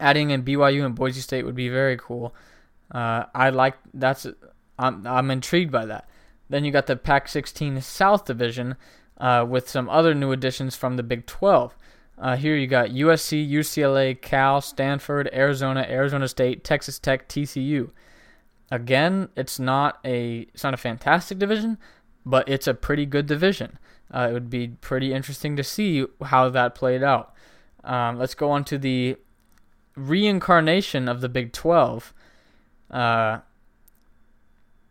[0.00, 2.34] adding in BYU and Boise State would be very cool.
[2.90, 4.26] Uh, I like that's
[4.78, 6.08] I'm I'm intrigued by that.
[6.50, 8.76] Then you got the Pac-16 South Division
[9.18, 11.76] uh, with some other new additions from the Big 12.
[12.16, 17.90] Uh, here you got USC, UCLA, Cal, Stanford, Arizona, Arizona State, Texas Tech, TCU.
[18.70, 21.78] Again, it's not a it's not a fantastic division,
[22.26, 23.78] but it's a pretty good division.
[24.12, 27.32] Uh, it would be pretty interesting to see how that played out.
[27.84, 29.16] Um, let's go on to the
[29.96, 32.12] reincarnation of the Big 12,
[32.90, 33.38] uh,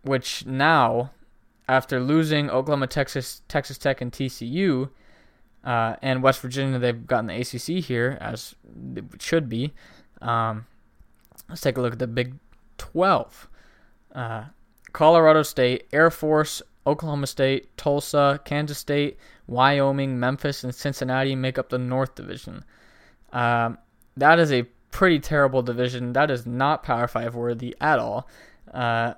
[0.03, 1.11] which now,
[1.67, 4.89] after losing Oklahoma, Texas, Texas Tech, and TCU,
[5.63, 8.55] uh, and West Virginia, they've gotten the ACC here, as
[8.95, 9.73] it should be.
[10.21, 10.65] Um,
[11.49, 12.35] let's take a look at the Big
[12.77, 13.49] 12.
[14.15, 14.45] Uh,
[14.93, 21.69] Colorado State, Air Force, Oklahoma State, Tulsa, Kansas State, Wyoming, Memphis, and Cincinnati make up
[21.69, 22.63] the North Division.
[23.33, 23.77] Um,
[24.15, 26.13] that is a pretty terrible division.
[26.13, 28.27] That is not Power Five worthy at all.
[28.73, 29.13] Uh,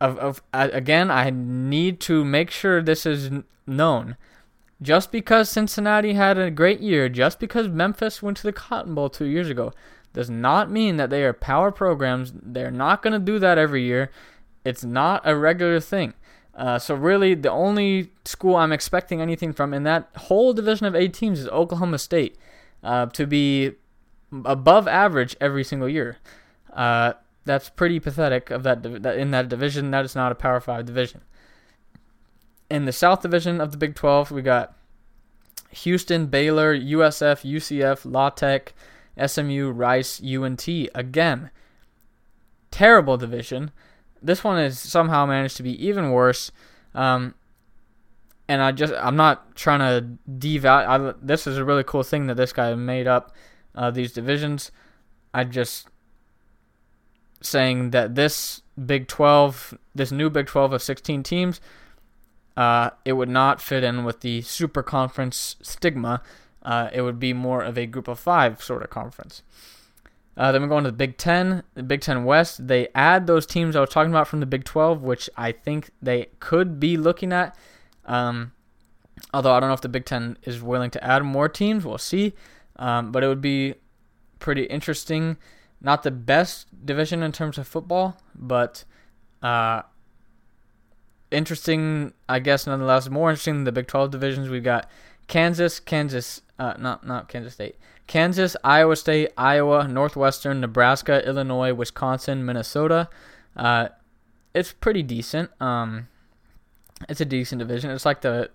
[0.00, 3.30] of, of uh, again, I need to make sure this is
[3.66, 4.16] known.
[4.80, 9.10] Just because Cincinnati had a great year, just because Memphis went to the Cotton Bowl
[9.10, 9.72] two years ago,
[10.12, 12.32] does not mean that they are power programs.
[12.34, 14.10] They're not going to do that every year.
[14.64, 16.14] It's not a regular thing.
[16.54, 20.94] Uh, so really, the only school I'm expecting anything from in that whole division of
[20.94, 22.36] eight teams is Oklahoma State
[22.82, 23.72] uh, to be
[24.44, 26.18] above average every single year.
[26.72, 27.14] Uh,
[27.48, 29.90] that's pretty pathetic of that, in that division.
[29.90, 31.22] That is not a Power Five division.
[32.70, 34.76] In the South Division of the Big 12, we got
[35.70, 38.74] Houston, Baylor, USF, UCF, La Tech,
[39.26, 40.68] SMU, Rice, UNT.
[40.94, 41.50] Again,
[42.70, 43.70] terrible division.
[44.20, 46.52] This one has somehow managed to be even worse.
[46.94, 47.34] Um,
[48.46, 51.16] and I just I'm not trying to devalue.
[51.22, 53.34] this is a really cool thing that this guy made up
[53.74, 54.70] uh, these divisions.
[55.32, 55.87] I just
[57.40, 61.60] saying that this Big 12, this new Big 12 of 16 teams,
[62.56, 66.22] uh, it would not fit in with the super conference stigma.
[66.62, 69.42] Uh, it would be more of a group of five sort of conference.
[70.36, 72.68] Uh, then we go on to the Big Ten, the Big Ten West.
[72.68, 75.90] They add those teams I was talking about from the Big 12, which I think
[76.00, 77.56] they could be looking at.
[78.06, 78.52] Um,
[79.34, 81.84] although I don't know if the Big Ten is willing to add more teams.
[81.84, 82.34] We'll see.
[82.76, 83.74] Um, but it would be
[84.38, 85.36] pretty interesting.
[85.80, 88.84] Not the best division in terms of football, but
[89.42, 89.82] uh,
[91.30, 93.08] interesting, I guess, nonetheless.
[93.08, 94.48] More interesting than the Big 12 divisions.
[94.48, 94.90] We've got
[95.28, 97.76] Kansas, Kansas, uh, not not Kansas State.
[98.06, 103.08] Kansas, Iowa State, Iowa, Northwestern, Nebraska, Illinois, Wisconsin, Minnesota.
[103.54, 103.88] Uh,
[104.54, 105.50] it's pretty decent.
[105.60, 106.08] Um,
[107.08, 107.90] it's a decent division.
[107.90, 108.50] It's like the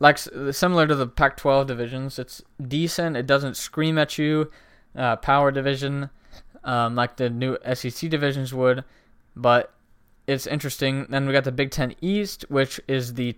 [0.00, 2.18] like similar to the Pac-12 divisions.
[2.18, 3.16] It's decent.
[3.16, 4.50] It doesn't scream at you.
[4.96, 6.10] Uh, power division,
[6.64, 8.84] um, like the new SEC divisions would,
[9.36, 9.72] but
[10.26, 11.06] it's interesting.
[11.08, 13.36] Then we got the Big Ten East, which is the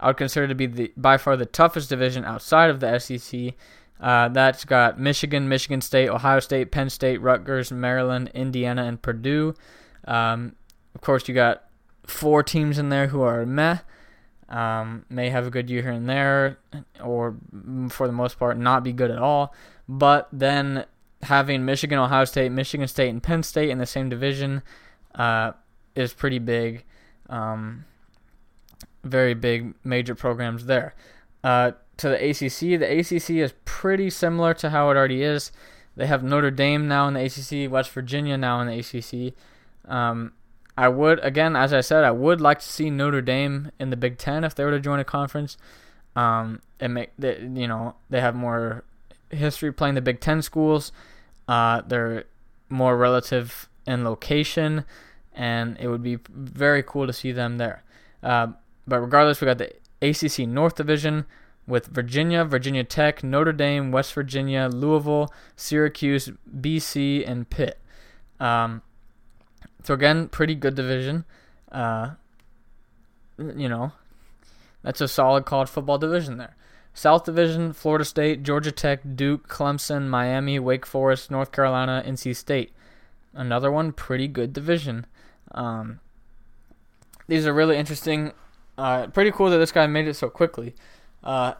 [0.00, 3.54] I would consider to be the by far the toughest division outside of the SEC.
[4.00, 9.54] Uh, that's got Michigan, Michigan State, Ohio State, Penn State, Rutgers, Maryland, Indiana, and Purdue.
[10.06, 10.56] Um,
[10.94, 11.64] of course, you got
[12.06, 13.78] four teams in there who are meh.
[14.48, 16.58] Um, may have a good year here and there,
[17.02, 17.36] or
[17.88, 19.54] for the most part, not be good at all.
[19.88, 20.84] But then
[21.24, 24.62] having Michigan, Ohio State, Michigan State, and Penn State in the same division
[25.14, 25.52] uh,
[25.94, 26.84] is pretty big.
[27.28, 27.84] Um,
[29.02, 30.94] very big major programs there.
[31.42, 35.52] Uh, to the ACC, the ACC is pretty similar to how it already is.
[35.96, 39.34] They have Notre Dame now in the ACC, West Virginia now in the ACC.
[39.90, 40.32] Um,
[40.76, 43.96] I would again, as I said, I would like to see Notre Dame in the
[43.96, 45.56] Big Ten if they were to join a conference.
[46.16, 48.84] Um, and make they, you know they have more
[49.30, 50.90] history playing the Big Ten schools.
[51.48, 52.24] Uh, they're
[52.68, 54.84] more relative in location,
[55.34, 57.82] and it would be very cool to see them there.
[58.22, 58.48] Uh,
[58.86, 59.72] but regardless, we got the
[60.02, 61.26] ACC North Division
[61.66, 67.78] with Virginia, Virginia Tech, Notre Dame, West Virginia, Louisville, Syracuse, BC, and Pitt.
[68.38, 68.82] Um,
[69.82, 71.24] so again, pretty good division.
[71.72, 72.10] Uh,
[73.38, 73.92] you know,
[74.82, 76.56] that's a solid college football division there.
[76.94, 82.72] South Division, Florida State, Georgia Tech, Duke, Clemson, Miami, Wake Forest, North Carolina, NC State.
[83.34, 85.04] Another one, pretty good division.
[85.50, 85.98] Um,
[87.26, 88.32] these are really interesting.
[88.78, 90.74] Uh, pretty cool that this guy made it so quickly.
[91.24, 91.54] Uh,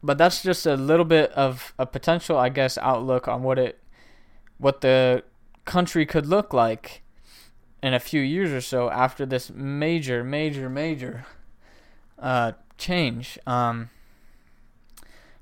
[0.00, 3.80] but that's just a little bit of a potential, I guess, outlook on what it,
[4.58, 5.24] what the
[5.64, 7.02] country could look like
[7.82, 11.26] in a few years or so after this major, major, major
[12.20, 13.40] uh, change.
[13.44, 13.90] Um,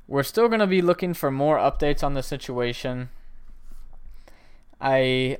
[0.08, 3.08] we're still going to be looking for more updates on the situation.
[4.80, 5.38] I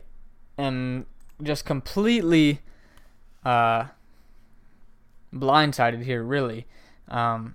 [0.59, 1.07] am
[1.43, 2.61] just completely
[3.45, 3.85] uh,
[5.33, 6.67] blindsided here, really.
[7.09, 7.55] Um,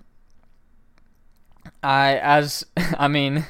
[1.82, 3.46] I as I mean,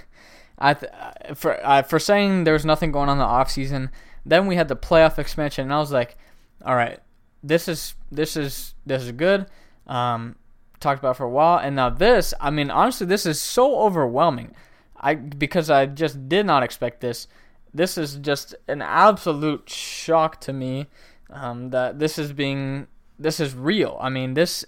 [0.59, 0.93] I th-
[1.35, 3.91] for uh, for saying there was nothing going on in the off season.
[4.25, 6.17] Then we had the playoff expansion, and I was like,
[6.65, 7.01] all right,
[7.43, 9.47] this is this is this is good.
[9.87, 10.37] Um,
[10.83, 12.35] talked about for a while, and now this.
[12.41, 14.55] I mean, honestly, this is so overwhelming.
[14.97, 17.27] I because I just did not expect this.
[17.75, 20.87] This is just an absolute shock to me
[21.31, 22.87] um, that this is being
[23.19, 23.99] this is real.
[24.01, 24.65] I mean, this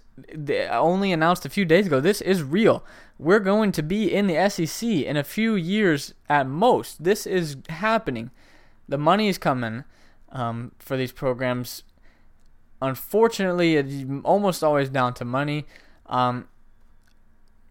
[0.70, 2.00] only announced a few days ago.
[2.00, 2.84] This is real.
[3.18, 7.02] We're going to be in the SEC in a few years at most.
[7.04, 8.30] This is happening.
[8.88, 9.84] The money is coming
[10.30, 11.82] um, for these programs.
[12.82, 15.66] Unfortunately, it's almost always down to money.
[16.06, 16.48] Um,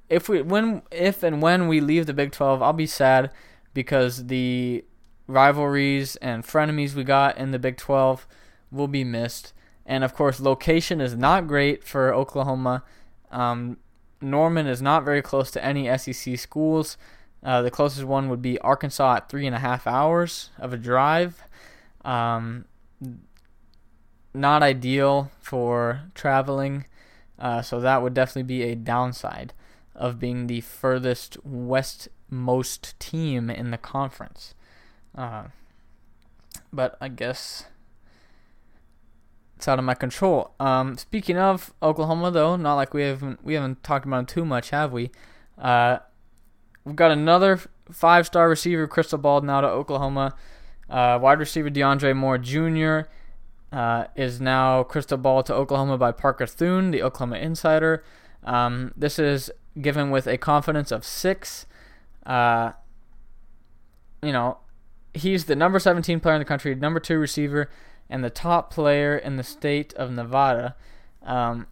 [0.10, 3.32] if we when if and when we leave the Big 12, I'll be sad
[3.74, 4.84] because the
[5.28, 8.28] rivalries and frenemies we got in the Big 12
[8.72, 9.54] will be missed.
[9.86, 12.84] And of course, location is not great for Oklahoma.
[13.32, 13.78] Um,
[14.22, 16.98] Norman is not very close to any SEC schools.
[17.44, 20.78] Uh, the closest one would be Arkansas at three and a half hours of a
[20.78, 21.44] drive.
[22.06, 22.66] Um,
[24.34, 26.86] not ideal for traveling.
[27.44, 29.54] Uh, so that would definitely be a downside
[29.94, 34.56] of being the furthest westmost team in the conference.
[35.14, 35.44] Uh,
[36.72, 37.66] but I guess
[39.58, 40.54] it's out of my control.
[40.58, 44.70] Um, speaking of Oklahoma, though, not like we haven't we haven't talked about too much,
[44.70, 45.12] have we?
[45.58, 45.98] Uh,
[46.86, 47.60] we've got another
[47.92, 50.34] five-star receiver, crystal ball now to Oklahoma.
[50.90, 53.10] Uh, wide receiver DeAndre Moore Jr
[53.74, 58.04] uh, is now crystal ball to Oklahoma by Parker Thune, the Oklahoma insider.
[58.44, 59.52] Um, this is
[59.82, 61.66] given with a confidence of six.
[62.24, 62.74] Uh,
[64.22, 64.60] you know,
[65.16, 67.68] he's the number 17 player in the country, number two receiver,
[68.10, 70.76] and the top player in the state of Nevada.
[71.24, 71.66] Um,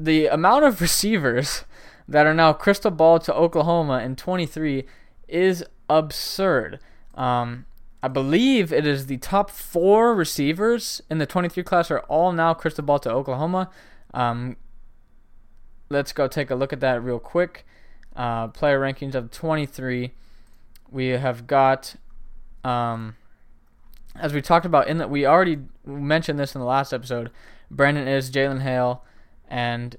[0.00, 1.64] the amount of receivers
[2.08, 4.84] that are now crystal ball to Oklahoma in 23
[5.28, 6.80] is absurd.
[7.14, 7.66] Um,
[8.02, 12.52] I believe it is the top four receivers in the 23 class are all now
[12.52, 13.70] crystal ball to Oklahoma.
[14.12, 14.56] Um,
[15.88, 17.64] let's go take a look at that real quick.
[18.16, 20.12] Uh, player rankings of 23.
[20.90, 21.94] We have got,
[22.64, 23.16] um,
[24.16, 27.30] as we talked about in that we already mentioned this in the last episode.
[27.70, 29.02] Brandon Inniss Jalen Hale,
[29.48, 29.96] and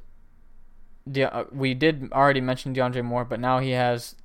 [1.09, 4.15] De- uh, we did already mention DeAndre Moore, but now he has,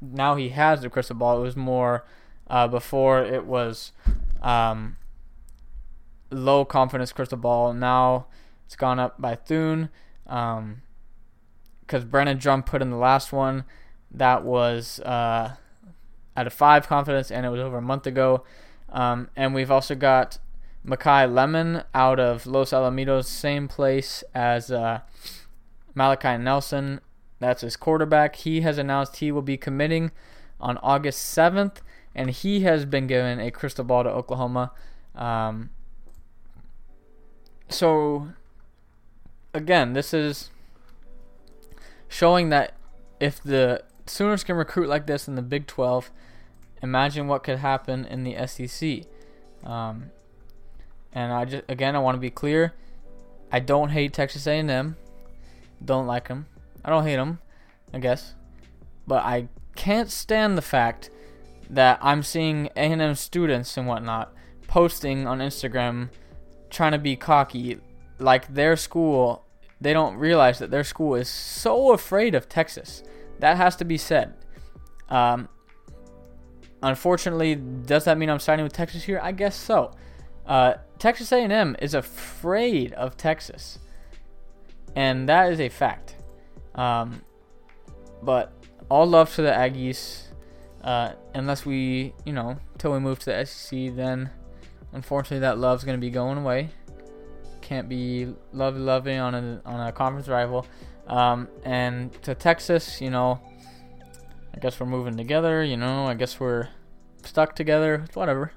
[0.00, 1.38] now he has the crystal ball.
[1.38, 2.04] It was more
[2.48, 3.92] uh, before it was
[4.42, 4.96] um,
[6.30, 7.72] low confidence crystal ball.
[7.72, 8.26] Now
[8.64, 9.90] it's gone up by Thune.
[10.26, 10.82] Um,
[11.86, 13.64] because Brennan Drum put in the last one
[14.10, 15.54] that was uh,
[16.36, 18.44] at a five confidence, and it was over a month ago.
[18.88, 20.38] Um, and we've also got
[20.84, 25.00] Makai Lemon out of Los Alamitos, same place as uh,
[25.94, 27.00] Malachi Nelson.
[27.38, 28.36] That's his quarterback.
[28.36, 30.10] He has announced he will be committing
[30.60, 31.78] on August 7th
[32.16, 34.72] and he has been given a crystal ball to Oklahoma.
[35.14, 35.68] Um,
[37.68, 38.28] so,
[39.52, 40.48] again, this is
[42.08, 42.72] showing that
[43.20, 46.10] if the Sooners can recruit like this in the Big 12,
[46.82, 49.02] imagine what could happen in the SEC.
[49.62, 50.10] Um,
[51.12, 52.72] and I just again, I want to be clear.
[53.52, 54.96] I don't hate Texas A&M.
[55.84, 56.46] Don't like them.
[56.82, 57.40] I don't hate them,
[57.92, 58.34] I guess.
[59.06, 61.10] But I can't stand the fact
[61.70, 64.32] that I'm seeing A&M students and whatnot
[64.66, 66.10] posting on Instagram
[66.70, 67.78] trying to be cocky,
[68.18, 69.44] like their school,
[69.80, 73.02] they don't realize that their school is so afraid of Texas.
[73.38, 74.34] That has to be said.
[75.08, 75.48] Um,
[76.82, 79.20] unfortunately, does that mean I'm siding with Texas here?
[79.22, 79.92] I guess so.
[80.46, 83.78] Uh, Texas A&M is afraid of Texas,
[84.94, 86.14] and that is a fact.
[86.74, 87.22] Um,
[88.22, 88.52] but
[88.88, 90.25] all love to the Aggies.
[90.86, 94.30] Uh, unless we, you know, till we move to the SEC, then
[94.92, 96.70] unfortunately that love's gonna be going away.
[97.60, 100.64] Can't be lovey lovey on a on a conference rival.
[101.08, 103.40] Um, and to Texas, you know,
[104.54, 105.64] I guess we're moving together.
[105.64, 106.68] You know, I guess we're
[107.24, 108.04] stuck together.
[108.14, 108.52] Whatever.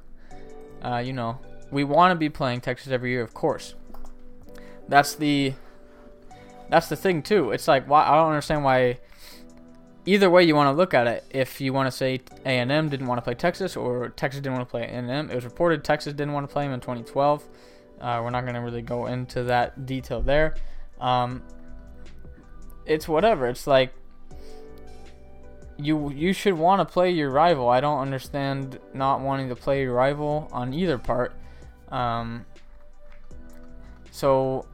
[0.83, 1.39] Uh, you know,
[1.71, 3.73] we want to be playing Texas every year, of course.
[4.87, 5.53] That's the
[6.69, 7.51] that's the thing too.
[7.51, 8.99] It's like why I don't understand why
[10.05, 11.23] either way you want to look at it.
[11.29, 14.67] If you want to say A&M didn't want to play Texas or Texas didn't want
[14.67, 17.43] to play A&M, it was reported Texas didn't want to play him in 2012.
[17.99, 20.55] Uh, we're not going to really go into that detail there.
[20.99, 21.43] Um,
[22.85, 23.47] it's whatever.
[23.47, 23.93] It's like
[25.77, 27.69] you you should want to play your rival.
[27.69, 31.33] I don't understand not wanting to play your rival on either part.
[31.89, 32.45] Um,
[34.11, 34.65] so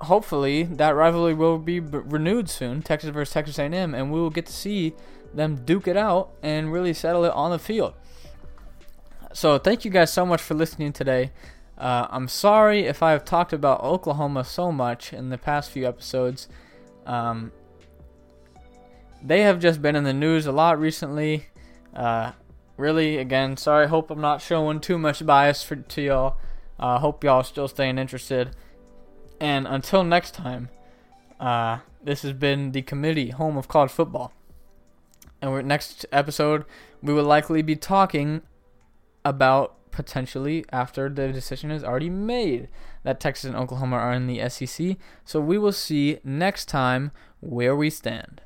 [0.00, 4.30] hopefully that rivalry will be b- renewed soon, Texas versus Texas A&M, and we will
[4.30, 4.94] get to see
[5.32, 7.94] them duke it out and really settle it on the field.
[9.32, 11.32] So thank you guys so much for listening today.
[11.76, 15.86] Uh, I'm sorry if I have talked about Oklahoma so much in the past few
[15.86, 16.48] episodes.
[17.04, 17.50] Um,
[19.22, 21.46] they have just been in the news a lot recently.
[21.94, 22.32] Uh,
[22.76, 23.88] really, again, sorry.
[23.88, 26.36] Hope I'm not showing too much bias for, to y'all.
[26.78, 28.54] Uh, hope y'all are still staying interested.
[29.44, 30.70] And until next time,
[31.38, 34.32] uh, this has been the committee, home of college football.
[35.42, 36.64] And next episode,
[37.02, 38.40] we will likely be talking
[39.22, 42.68] about potentially after the decision is already made
[43.02, 44.96] that Texas and Oklahoma are in the SEC.
[45.26, 48.40] So we will see next time where we stand.